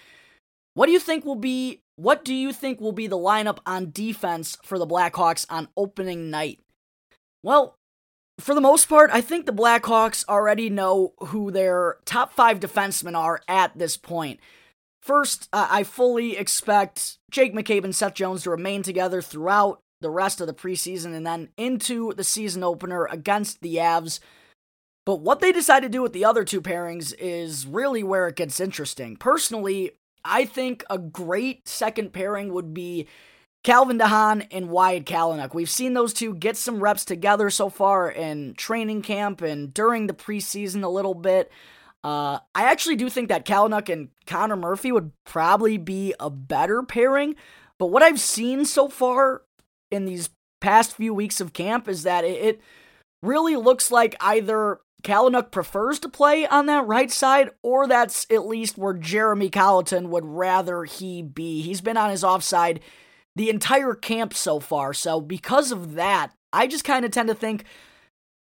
What 0.74 0.86
do 0.86 0.92
you 0.92 1.00
think 1.00 1.24
will 1.24 1.34
be 1.34 1.80
what 1.96 2.24
do 2.24 2.32
you 2.32 2.52
think 2.52 2.80
will 2.80 2.92
be 2.92 3.08
the 3.08 3.18
lineup 3.18 3.58
on 3.66 3.90
defense 3.90 4.56
for 4.62 4.78
the 4.78 4.86
Blackhawks 4.86 5.46
on 5.50 5.66
opening 5.76 6.30
night? 6.30 6.60
Well, 7.42 7.74
for 8.40 8.54
the 8.54 8.60
most 8.60 8.88
part, 8.88 9.10
I 9.12 9.20
think 9.20 9.46
the 9.46 9.52
Blackhawks 9.52 10.24
already 10.28 10.70
know 10.70 11.14
who 11.18 11.50
their 11.50 11.96
top 12.04 12.32
five 12.32 12.60
defensemen 12.60 13.16
are 13.16 13.40
at 13.48 13.76
this 13.76 13.96
point. 13.96 14.40
First, 15.02 15.48
uh, 15.52 15.66
I 15.70 15.82
fully 15.84 16.36
expect 16.36 17.18
Jake 17.30 17.54
McCabe 17.54 17.84
and 17.84 17.94
Seth 17.94 18.14
Jones 18.14 18.42
to 18.42 18.50
remain 18.50 18.82
together 18.82 19.22
throughout 19.22 19.80
the 20.00 20.10
rest 20.10 20.40
of 20.40 20.46
the 20.46 20.54
preseason 20.54 21.14
and 21.14 21.26
then 21.26 21.48
into 21.56 22.12
the 22.14 22.24
season 22.24 22.62
opener 22.62 23.06
against 23.06 23.60
the 23.60 23.76
Avs. 23.76 24.20
But 25.04 25.20
what 25.20 25.40
they 25.40 25.52
decide 25.52 25.80
to 25.80 25.88
do 25.88 26.02
with 26.02 26.12
the 26.12 26.24
other 26.24 26.44
two 26.44 26.60
pairings 26.60 27.14
is 27.18 27.66
really 27.66 28.02
where 28.02 28.28
it 28.28 28.36
gets 28.36 28.60
interesting. 28.60 29.16
Personally, 29.16 29.92
I 30.24 30.44
think 30.44 30.84
a 30.90 30.98
great 30.98 31.66
second 31.66 32.12
pairing 32.12 32.52
would 32.52 32.74
be 32.74 33.06
Calvin 33.64 33.98
DeHaan 33.98 34.46
and 34.50 34.70
Wyatt 34.70 35.04
Kalynuk. 35.04 35.54
We've 35.54 35.70
seen 35.70 35.94
those 35.94 36.12
two 36.12 36.34
get 36.34 36.56
some 36.56 36.80
reps 36.80 37.04
together 37.04 37.50
so 37.50 37.68
far 37.68 38.10
in 38.10 38.54
training 38.54 39.02
camp 39.02 39.42
and 39.42 39.74
during 39.74 40.06
the 40.06 40.14
preseason 40.14 40.82
a 40.82 40.88
little 40.88 41.14
bit. 41.14 41.50
Uh, 42.04 42.38
I 42.54 42.64
actually 42.64 42.96
do 42.96 43.10
think 43.10 43.28
that 43.28 43.44
Kalynuk 43.44 43.92
and 43.92 44.08
Connor 44.26 44.56
Murphy 44.56 44.92
would 44.92 45.12
probably 45.26 45.76
be 45.76 46.14
a 46.20 46.30
better 46.30 46.82
pairing. 46.82 47.34
But 47.78 47.86
what 47.86 48.02
I've 48.02 48.20
seen 48.20 48.64
so 48.64 48.88
far 48.88 49.42
in 49.90 50.04
these 50.04 50.30
past 50.60 50.96
few 50.96 51.12
weeks 51.12 51.40
of 51.40 51.52
camp 51.52 51.88
is 51.88 52.04
that 52.04 52.24
it, 52.24 52.60
really 53.22 53.56
looks 53.56 53.90
like 53.90 54.14
either 54.20 54.80
Kalynuk 55.02 55.50
prefers 55.50 55.98
to 56.00 56.08
play 56.08 56.46
on 56.46 56.66
that 56.66 56.86
right 56.86 57.10
side, 57.10 57.50
or 57.62 57.86
that's 57.86 58.26
at 58.30 58.46
least 58.46 58.78
where 58.78 58.94
Jeremy 58.94 59.50
Colliton 59.50 60.10
would 60.10 60.24
rather 60.24 60.84
he 60.84 61.22
be. 61.22 61.62
He's 61.62 61.80
been 61.80 61.96
on 61.96 62.10
his 62.10 62.24
offside 62.24 62.80
the 63.38 63.48
entire 63.50 63.94
camp 63.94 64.34
so 64.34 64.60
far. 64.60 64.92
So, 64.92 65.20
because 65.20 65.72
of 65.72 65.94
that, 65.94 66.32
I 66.52 66.66
just 66.66 66.84
kind 66.84 67.04
of 67.04 67.10
tend 67.10 67.28
to 67.28 67.34
think 67.34 67.64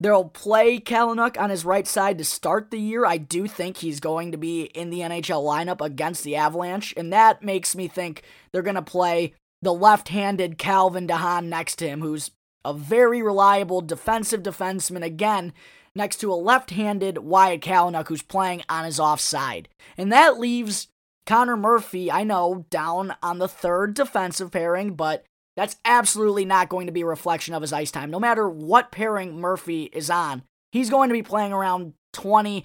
They'll 0.01 0.27
play 0.27 0.79
Kalynuk 0.79 1.41
on 1.41 1.51
his 1.51 1.65
right 1.65 1.87
side 1.87 2.19
to 2.19 2.25
start 2.25 2.71
the 2.71 2.79
year. 2.79 3.05
I 3.05 3.17
do 3.17 3.49
think 3.49 3.79
he's 3.79 3.99
going 3.99 4.31
to 4.31 4.39
be 4.39 4.65
in 4.67 4.91
the 4.91 5.01
NHL 5.01 5.43
lineup 5.43 5.85
against 5.85 6.23
the 6.23 6.37
Avalanche, 6.37 6.95
and 6.97 7.13
that 7.13 7.43
makes 7.43 7.75
me 7.75 7.89
think 7.89 8.23
they're 8.53 8.63
going 8.63 8.77
to 8.77 8.83
play 8.83 9.35
the 9.61 9.75
left 9.75 10.09
handed 10.11 10.57
Calvin 10.57 11.09
DeHaan 11.09 11.47
next 11.47 11.77
to 11.77 11.89
him, 11.89 12.01
who's 12.01 12.31
a 12.65 12.73
very 12.73 13.23
reliable 13.23 13.81
defensive 13.81 14.43
defenseman, 14.43 15.03
again, 15.03 15.53
next 15.97 16.19
to 16.19 16.33
a 16.33 16.35
left 16.35 16.71
handed 16.71 17.19
Wyatt 17.19 17.61
Kalynuk, 17.61 18.07
who's 18.07 18.23
playing 18.23 18.63
on 18.69 18.85
his 18.85 19.01
offside. 19.01 19.69
And 19.97 20.13
that 20.13 20.39
leaves 20.39 20.87
Connor 21.29 21.59
Murphy, 21.59 22.11
I 22.11 22.25
know, 22.25 22.65
down 22.71 23.15
on 23.23 23.39
the 23.39 23.49
third 23.49 23.93
defensive 23.93 24.51
pairing, 24.51 24.95
but 24.95 25.27
that's 25.59 25.77
absolutely 25.85 26.47
not 26.47 26.71
going 26.71 26.87
to 26.87 26.93
be 26.93 27.03
a 27.03 27.07
reflection 27.07 27.53
of 27.53 27.61
his 27.61 27.71
ice 27.73 27.91
time. 27.91 28.11
No 28.11 28.19
matter 28.19 28.49
what 28.49 28.91
pairing 28.91 29.39
Murphy 29.39 29.91
is 29.93 30.09
on, 30.09 30.43
he's 30.73 30.89
going 30.89 31.11
to 31.11 31.13
be 31.13 31.23
playing 31.23 31.53
around 31.53 31.93
20 32.15 32.65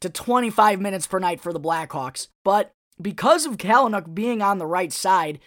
to 0.00 0.08
25 0.08 0.80
minutes 0.80 1.06
per 1.06 1.18
night 1.18 1.42
for 1.42 1.52
the 1.52 1.60
Blackhawks. 1.60 2.28
But 2.42 2.72
because 3.02 3.44
of 3.44 3.58
Kalynuk 3.58 4.14
being 4.14 4.40
on 4.40 4.56
the 4.56 4.66
right 4.66 4.94
side, 4.94 5.38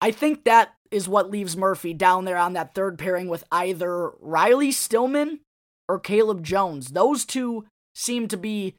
I 0.00 0.12
think 0.12 0.44
that 0.44 0.74
is 0.92 1.08
what 1.08 1.28
leaves 1.28 1.56
Murphy 1.56 1.92
down 1.92 2.24
there 2.24 2.38
on 2.38 2.52
that 2.52 2.72
third 2.72 3.00
pairing 3.00 3.26
with 3.26 3.42
either 3.50 4.12
Riley 4.20 4.70
Stillman 4.70 5.40
or 5.88 5.98
Caleb 5.98 6.44
Jones. 6.44 6.90
Those 6.90 7.24
two 7.24 7.64
seem 7.96 8.28
to 8.28 8.36
be 8.36 8.76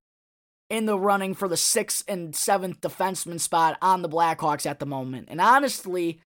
in 0.72 0.86
the 0.86 0.98
running 0.98 1.36
for 1.36 1.50
the 1.50 1.58
sixth 1.58 2.02
and 2.08 2.34
seventh 2.34 2.80
defenseman 2.80 3.42
spot 3.42 3.78
on 3.82 4.02
the 4.02 4.10
Blackhawks 4.10 4.66
at 4.66 4.80
the 4.80 4.86
moment. 4.86 5.28
And 5.30 5.42
honestly, 5.42 6.22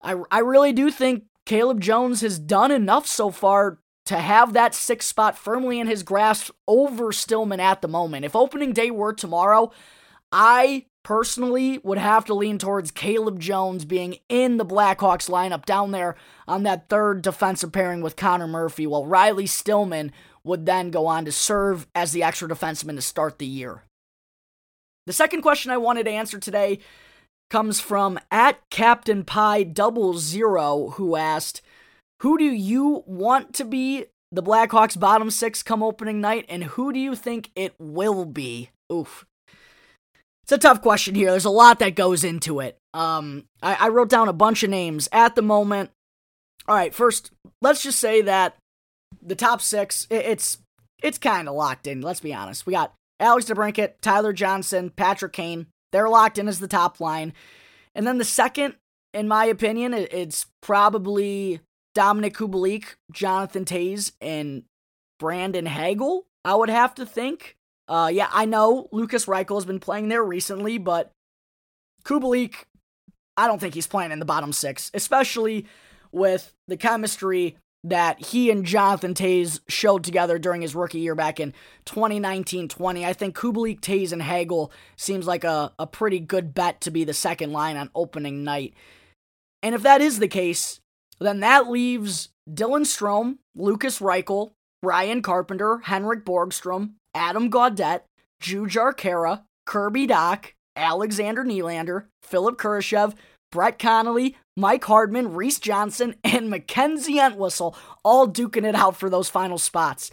I, 0.00 0.14
I 0.30 0.38
really 0.38 0.72
do 0.72 0.88
think 0.90 1.24
Caleb 1.46 1.80
Jones 1.80 2.20
has 2.20 2.38
done 2.38 2.70
enough 2.70 3.08
so 3.08 3.30
far 3.32 3.80
to 4.06 4.18
have 4.18 4.52
that 4.52 4.72
sixth 4.72 5.08
spot 5.08 5.36
firmly 5.36 5.80
in 5.80 5.88
his 5.88 6.04
grasp 6.04 6.52
over 6.68 7.10
Stillman 7.10 7.58
at 7.58 7.82
the 7.82 7.88
moment. 7.88 8.24
If 8.24 8.36
opening 8.36 8.72
day 8.72 8.92
were 8.92 9.12
tomorrow, 9.12 9.72
I 10.30 10.86
personally 11.02 11.78
would 11.82 11.98
have 11.98 12.24
to 12.26 12.34
lean 12.34 12.58
towards 12.58 12.92
Caleb 12.92 13.40
Jones 13.40 13.84
being 13.84 14.18
in 14.28 14.58
the 14.58 14.66
Blackhawks 14.66 15.28
lineup 15.28 15.64
down 15.64 15.90
there 15.90 16.14
on 16.46 16.62
that 16.62 16.88
third 16.88 17.22
defensive 17.22 17.72
pairing 17.72 18.00
with 18.00 18.14
Connor 18.14 18.46
Murphy, 18.46 18.86
while 18.86 19.06
Riley 19.06 19.46
Stillman 19.46 20.12
would 20.44 20.66
then 20.66 20.90
go 20.90 21.06
on 21.06 21.24
to 21.24 21.32
serve 21.32 21.86
as 21.94 22.12
the 22.12 22.22
extra 22.22 22.48
defenseman 22.48 22.96
to 22.96 23.02
start 23.02 23.38
the 23.38 23.46
year. 23.46 23.82
The 25.06 25.12
second 25.12 25.42
question 25.42 25.70
I 25.70 25.76
wanted 25.76 26.04
to 26.04 26.10
answer 26.10 26.38
today 26.38 26.78
comes 27.50 27.80
from 27.80 28.18
at 28.30 28.60
Captain 28.70 29.24
Pie 29.24 29.64
Double 29.64 30.18
Zero, 30.18 30.90
who 30.90 31.16
asked, 31.16 31.62
Who 32.20 32.38
do 32.38 32.44
you 32.44 33.02
want 33.06 33.54
to 33.54 33.64
be 33.64 34.06
the 34.32 34.42
Blackhawks 34.42 34.98
bottom 34.98 35.30
six 35.30 35.62
come 35.62 35.82
opening 35.82 36.20
night, 36.20 36.46
and 36.48 36.64
who 36.64 36.92
do 36.92 37.00
you 37.00 37.14
think 37.14 37.50
it 37.56 37.74
will 37.78 38.24
be? 38.24 38.70
Oof. 38.92 39.26
It's 40.44 40.52
a 40.52 40.58
tough 40.58 40.82
question 40.82 41.14
here. 41.14 41.30
There's 41.30 41.44
a 41.44 41.50
lot 41.50 41.78
that 41.80 41.94
goes 41.94 42.24
into 42.24 42.60
it. 42.60 42.76
Um, 42.94 43.44
I, 43.62 43.74
I 43.74 43.88
wrote 43.88 44.08
down 44.08 44.28
a 44.28 44.32
bunch 44.32 44.62
of 44.62 44.70
names 44.70 45.08
at 45.12 45.34
the 45.34 45.42
moment. 45.42 45.90
All 46.66 46.74
right, 46.74 46.94
first, 46.94 47.30
let's 47.62 47.82
just 47.82 47.98
say 47.98 48.22
that 48.22 48.56
the 49.22 49.34
top 49.34 49.60
six, 49.60 50.06
it, 50.10 50.24
it's 50.26 50.58
it's 51.02 51.18
kind 51.18 51.48
of 51.48 51.54
locked 51.54 51.86
in. 51.86 52.00
Let's 52.00 52.20
be 52.20 52.34
honest. 52.34 52.66
We 52.66 52.72
got 52.72 52.94
Alex 53.18 53.46
DeBrincat, 53.46 53.94
Tyler 54.00 54.32
Johnson, 54.32 54.90
Patrick 54.90 55.32
Kane, 55.32 55.66
they're 55.92 56.08
locked 56.08 56.38
in 56.38 56.48
as 56.48 56.60
the 56.60 56.68
top 56.68 57.00
line. 57.00 57.32
And 57.94 58.06
then 58.06 58.18
the 58.18 58.24
second, 58.24 58.74
in 59.12 59.28
my 59.28 59.44
opinion, 59.44 59.92
it's 59.94 60.46
probably 60.62 61.60
Dominik 61.96 62.32
Kubalik, 62.32 62.94
Jonathan 63.12 63.64
Toews, 63.64 64.12
and 64.20 64.64
Brandon 65.18 65.66
Hagel, 65.66 66.26
I 66.44 66.54
would 66.54 66.70
have 66.70 66.94
to 66.96 67.06
think. 67.06 67.56
Uh, 67.88 68.10
yeah, 68.12 68.28
I 68.32 68.44
know 68.44 68.88
Lukas 68.92 69.26
Reichel 69.26 69.56
has 69.56 69.64
been 69.64 69.80
playing 69.80 70.08
there 70.08 70.22
recently, 70.22 70.78
but 70.78 71.10
Kubalik, 72.04 72.54
I 73.36 73.46
don't 73.46 73.58
think 73.58 73.74
he's 73.74 73.88
playing 73.88 74.12
in 74.12 74.20
the 74.20 74.24
bottom 74.24 74.52
six, 74.52 74.90
especially 74.94 75.66
with 76.12 76.54
the 76.68 76.76
chemistry 76.76 77.56
that 77.82 78.26
he 78.26 78.50
and 78.50 78.66
Jonathan 78.66 79.14
Toews 79.14 79.60
showed 79.68 80.04
together 80.04 80.38
during 80.38 80.60
his 80.60 80.74
rookie 80.74 81.00
year 81.00 81.14
back 81.14 81.40
in 81.40 81.54
2019-20. 81.86 83.04
I 83.04 83.12
think 83.12 83.36
Kubalik, 83.36 83.80
Toews, 83.80 84.12
and 84.12 84.22
Hagel 84.22 84.70
seems 84.96 85.26
like 85.26 85.44
a, 85.44 85.72
a 85.78 85.86
pretty 85.86 86.20
good 86.20 86.52
bet 86.54 86.80
to 86.82 86.90
be 86.90 87.04
the 87.04 87.14
second 87.14 87.52
line 87.52 87.76
on 87.76 87.90
opening 87.94 88.44
night. 88.44 88.74
And 89.62 89.74
if 89.74 89.82
that 89.82 90.00
is 90.00 90.18
the 90.18 90.28
case, 90.28 90.80
then 91.20 91.40
that 91.40 91.70
leaves 91.70 92.28
Dylan 92.48 92.82
Strome, 92.82 93.38
Lukas 93.54 93.98
Reichel, 94.00 94.50
Ryan 94.82 95.22
Carpenter, 95.22 95.78
Henrik 95.84 96.24
Borgstrom, 96.24 96.92
Adam 97.14 97.50
Gaudette, 97.50 98.02
Jujhar 98.42 98.94
Khaira, 98.94 99.42
Kirby 99.66 100.06
Dach, 100.06 100.52
Alexander 100.76 101.44
Nylander, 101.44 102.06
Philipp 102.22 102.56
Kurashev, 102.56 103.14
Brett 103.52 103.78
Connolly, 103.78 104.36
Mike 104.60 104.84
Hardman, 104.84 105.34
Reese 105.34 105.58
Johnson, 105.58 106.14
and 106.24 106.50
Mackenzie 106.50 107.18
Entwistle 107.18 107.76
all 108.04 108.28
duking 108.28 108.64
it 108.64 108.74
out 108.74 108.96
for 108.96 109.10
those 109.10 109.28
final 109.28 109.58
spots. 109.58 110.10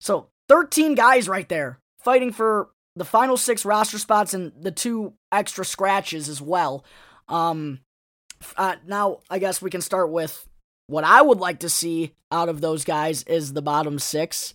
So 0.00 0.28
13 0.48 0.94
guys 0.94 1.28
right 1.28 1.48
there 1.48 1.78
fighting 2.00 2.32
for 2.32 2.70
the 2.94 3.04
final 3.04 3.36
six 3.36 3.64
roster 3.64 3.98
spots 3.98 4.32
and 4.32 4.52
the 4.58 4.70
two 4.70 5.12
extra 5.30 5.64
scratches 5.64 6.28
as 6.28 6.40
well. 6.40 6.84
Um, 7.28 7.80
uh, 8.56 8.76
now 8.86 9.20
I 9.28 9.38
guess 9.38 9.60
we 9.60 9.70
can 9.70 9.80
start 9.80 10.10
with 10.10 10.46
what 10.86 11.04
I 11.04 11.20
would 11.20 11.38
like 11.38 11.60
to 11.60 11.68
see 11.68 12.14
out 12.30 12.48
of 12.48 12.60
those 12.60 12.84
guys 12.84 13.22
is 13.24 13.52
the 13.52 13.62
bottom 13.62 13.98
six. 13.98 14.52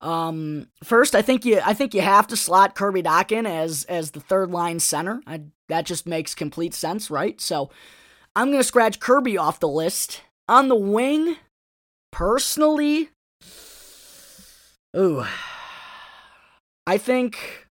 Um, 0.00 0.68
first, 0.82 1.14
I 1.14 1.22
think 1.22 1.44
you 1.44 1.60
I 1.64 1.74
think 1.74 1.94
you 1.94 2.00
have 2.00 2.26
to 2.28 2.36
slot 2.36 2.74
Kirby 2.74 3.02
Dach 3.02 3.32
as 3.46 3.84
as 3.84 4.10
the 4.12 4.20
third 4.20 4.50
line 4.50 4.80
center. 4.80 5.22
I, 5.26 5.42
that 5.68 5.86
just 5.86 6.06
makes 6.06 6.34
complete 6.34 6.74
sense, 6.74 7.10
right? 7.10 7.40
So 7.40 7.70
I'm 8.34 8.50
gonna 8.50 8.62
scratch 8.62 9.00
Kirby 9.00 9.36
off 9.36 9.60
the 9.60 9.68
list. 9.68 10.22
On 10.48 10.68
the 10.68 10.76
wing, 10.76 11.36
personally, 12.10 13.10
ooh, 14.96 15.24
I 16.86 16.98
think 16.98 17.66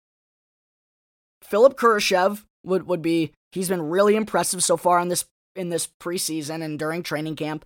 Philipp 1.42 1.76
Kurashev 1.76 2.44
would 2.64 2.86
would 2.86 3.02
be. 3.02 3.32
He's 3.52 3.68
been 3.68 3.82
really 3.82 4.14
impressive 4.14 4.62
so 4.62 4.76
far 4.76 5.00
in 5.00 5.08
this 5.08 5.24
in 5.56 5.70
this 5.70 5.88
preseason 6.00 6.62
and 6.62 6.78
during 6.78 7.02
training 7.02 7.36
camp. 7.36 7.64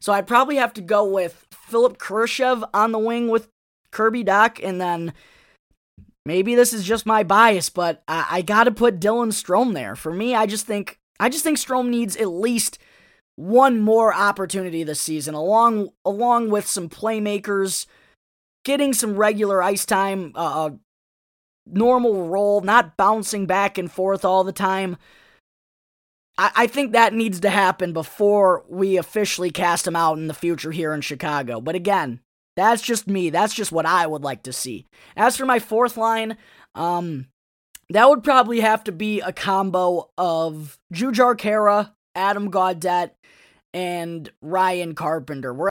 So 0.00 0.12
I'd 0.12 0.26
probably 0.26 0.56
have 0.56 0.72
to 0.74 0.80
go 0.80 1.04
with 1.04 1.46
Philipp 1.50 1.98
Kurashev 1.98 2.68
on 2.74 2.92
the 2.92 2.98
wing 2.98 3.28
with 3.28 3.48
Kirby 3.90 4.22
Dach, 4.22 4.62
and 4.62 4.80
then 4.80 5.14
maybe 6.26 6.54
this 6.54 6.72
is 6.72 6.84
just 6.84 7.06
my 7.06 7.22
bias, 7.22 7.70
but 7.70 8.02
I, 8.06 8.26
I 8.30 8.42
got 8.42 8.64
to 8.64 8.70
put 8.70 9.00
Dylan 9.00 9.28
Strome 9.28 9.72
there. 9.72 9.96
For 9.96 10.12
me, 10.12 10.34
I 10.34 10.46
just 10.46 10.66
think 10.66 10.98
I 11.20 11.28
just 11.28 11.44
think 11.44 11.58
Strome 11.58 11.88
needs 11.88 12.16
at 12.16 12.28
least 12.28 12.78
one 13.36 13.80
more 13.80 14.14
opportunity 14.14 14.84
this 14.84 15.00
season, 15.00 15.34
along 15.34 15.90
along 16.04 16.50
with 16.50 16.66
some 16.66 16.88
playmakers, 16.88 17.86
getting 18.64 18.92
some 18.92 19.16
regular 19.16 19.62
ice 19.62 19.84
time, 19.84 20.32
uh, 20.34 20.70
normal 21.66 22.28
role, 22.28 22.60
not 22.60 22.96
bouncing 22.96 23.46
back 23.46 23.78
and 23.78 23.90
forth 23.90 24.24
all 24.24 24.44
the 24.44 24.52
time. 24.52 24.96
I, 26.38 26.50
I 26.54 26.66
think 26.66 26.92
that 26.92 27.12
needs 27.12 27.40
to 27.40 27.50
happen 27.50 27.92
before 27.92 28.64
we 28.68 28.96
officially 28.96 29.50
cast 29.50 29.86
him 29.86 29.96
out 29.96 30.18
in 30.18 30.26
the 30.26 30.34
future 30.34 30.72
here 30.72 30.94
in 30.94 31.00
Chicago. 31.00 31.60
But 31.60 31.74
again, 31.74 32.20
that's 32.56 32.82
just 32.82 33.08
me. 33.08 33.30
That's 33.30 33.54
just 33.54 33.72
what 33.72 33.86
I 33.86 34.06
would 34.06 34.22
like 34.22 34.42
to 34.44 34.52
see. 34.52 34.86
As 35.16 35.36
for 35.36 35.46
my 35.46 35.58
fourth 35.58 35.96
line, 35.96 36.36
um, 36.74 37.26
that 37.90 38.08
would 38.08 38.22
probably 38.22 38.60
have 38.60 38.84
to 38.84 38.92
be 38.92 39.20
a 39.20 39.32
combo 39.32 40.10
of 40.16 40.78
Jujhar 40.92 41.36
Khaira, 41.36 41.92
Adam 42.14 42.50
Gaudette, 42.50 43.12
and 43.72 44.30
Ryan 44.40 44.94
Carpenter. 44.94 45.52
We're 45.52 45.62